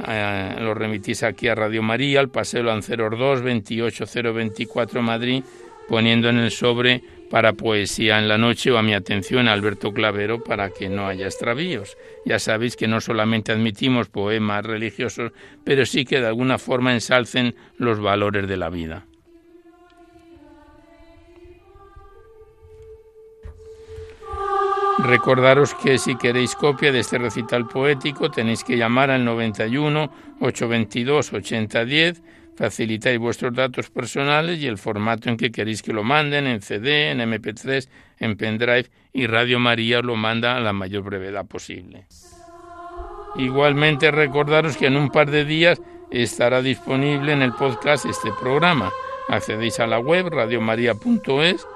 Eh, 0.07 0.55
los 0.61 0.79
remitís 0.79 1.25
aquí 1.25 1.49
a 1.49 1.57
Radio 1.57 1.83
María, 1.83 2.21
al 2.21 2.29
Paseo 2.29 2.63
Lanceros 2.63 3.19
2, 3.19 3.43
28024 3.43 5.03
Madrid 5.03 5.43
poniendo 5.91 6.29
en 6.29 6.39
el 6.39 6.53
sobre 6.53 7.03
para 7.31 7.55
poesía 7.55 8.21
en 8.21 8.29
la 8.29 8.39
noche 8.39 8.71
o 8.71 8.79
a 8.79 8.83
mi 8.83 8.95
atención 8.95 9.49
Alberto 9.49 9.93
Clavero 9.93 10.45
para 10.45 10.71
que 10.71 10.89
no 10.89 11.09
haya 11.09 11.27
extravíos. 11.27 11.99
Ya 12.25 12.39
sabéis 12.39 12.77
que 12.77 12.87
no 12.87 13.01
solamente 13.01 13.51
admitimos 13.51 14.09
poemas 14.09 14.65
religiosos, 14.65 15.33
pero 15.65 15.85
sí 15.85 16.05
que 16.05 16.21
de 16.21 16.29
alguna 16.29 16.59
forma 16.59 16.95
ensalcen 16.95 17.57
los 17.77 17.99
valores 17.99 18.47
de 18.47 18.57
la 18.57 18.71
vida. 18.71 19.07
Recordaros 24.99 25.75
que 25.75 25.99
si 25.99 26.15
queréis 26.17 26.55
copia 26.55 26.93
de 26.93 27.01
este 27.01 27.19
recital 27.19 27.67
poético 27.67 28.31
tenéis 28.31 28.63
que 28.63 28.77
llamar 28.77 29.11
al 29.11 29.25
91 29.25 30.13
822 30.41 31.33
8010 31.33 32.23
facilitáis 32.61 33.19
vuestros 33.19 33.55
datos 33.55 33.89
personales 33.89 34.59
y 34.59 34.67
el 34.67 34.77
formato 34.77 35.31
en 35.31 35.39
que 35.39 35.51
queréis 35.51 35.81
que 35.81 35.95
lo 35.95 36.05
manden, 36.05 36.47
en 36.47 36.61
CD, 36.61 37.11
en 37.11 37.21
MP3, 37.21 37.89
en 38.19 38.37
pendrive, 38.37 38.91
y 39.15 39.27
Radio 39.27 39.59
María 39.59 40.03
lo 40.03 40.15
manda 40.15 40.57
a 40.57 40.61
la 40.61 40.75
mayor 40.75 41.05
brevedad 41.05 41.47
posible. 41.47 42.05
Igualmente 43.37 44.11
recordaros 44.11 44.77
que 44.77 44.89
en 44.89 44.99
un 44.99 45.09
par 45.09 45.31
de 45.31 45.47
días 45.47 45.81
estará 46.11 46.61
disponible 46.61 47.33
en 47.33 47.41
el 47.41 47.55
podcast 47.55 48.05
este 48.05 48.31
programa. 48.39 48.91
Accedéis 49.29 49.81
a 49.81 49.87
la 49.87 49.99
web 49.99 50.29
radiomaria.es 50.29 51.67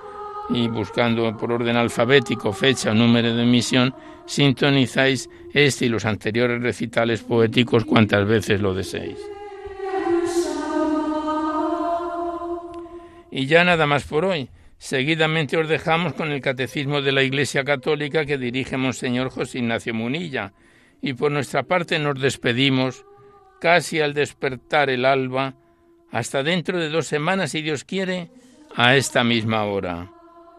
y 0.50 0.68
buscando 0.68 1.34
por 1.34 1.50
orden 1.50 1.76
alfabético 1.76 2.52
fecha 2.52 2.92
número 2.92 3.34
de 3.34 3.44
emisión, 3.44 3.94
sintonizáis 4.26 5.30
este 5.54 5.86
y 5.86 5.88
los 5.88 6.04
anteriores 6.04 6.60
recitales 6.62 7.22
poéticos 7.22 7.86
cuantas 7.86 8.28
veces 8.28 8.60
lo 8.60 8.74
deseéis. 8.74 9.33
Y 13.34 13.46
ya 13.46 13.64
nada 13.64 13.84
más 13.88 14.04
por 14.04 14.24
hoy. 14.24 14.48
Seguidamente 14.78 15.56
os 15.56 15.68
dejamos 15.68 16.12
con 16.12 16.30
el 16.30 16.40
Catecismo 16.40 17.02
de 17.02 17.10
la 17.10 17.24
Iglesia 17.24 17.64
Católica 17.64 18.24
que 18.24 18.38
dirige 18.38 18.76
Monseñor 18.76 19.28
José 19.28 19.58
Ignacio 19.58 19.92
Munilla. 19.92 20.52
Y 21.02 21.14
por 21.14 21.32
nuestra 21.32 21.64
parte 21.64 21.98
nos 21.98 22.20
despedimos 22.20 23.04
casi 23.60 24.00
al 24.00 24.14
despertar 24.14 24.88
el 24.88 25.04
alba, 25.04 25.54
hasta 26.12 26.44
dentro 26.44 26.78
de 26.78 26.90
dos 26.90 27.08
semanas, 27.08 27.50
si 27.50 27.62
Dios 27.62 27.82
quiere, 27.82 28.30
a 28.76 28.94
esta 28.94 29.24
misma 29.24 29.64
hora. 29.64 30.12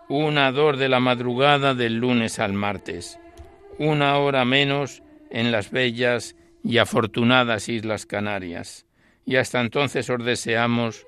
Una 0.09 0.51
dor 0.51 0.75
de 0.75 0.89
la 0.89 0.99
madrugada 0.99 1.75
del 1.75 1.95
lunes 1.95 2.39
al 2.39 2.51
martes. 2.51 3.17
Una 3.79 4.17
hora 4.17 4.43
menos 4.43 5.01
en 5.31 5.53
las 5.53 5.71
bellas 5.71 6.35
y 6.61 6.79
afortunadas 6.79 7.69
Islas 7.69 8.05
Canarias. 8.05 8.85
Y 9.25 9.37
hasta 9.37 9.61
entonces 9.61 10.09
os 10.09 10.25
deseamos 10.25 11.07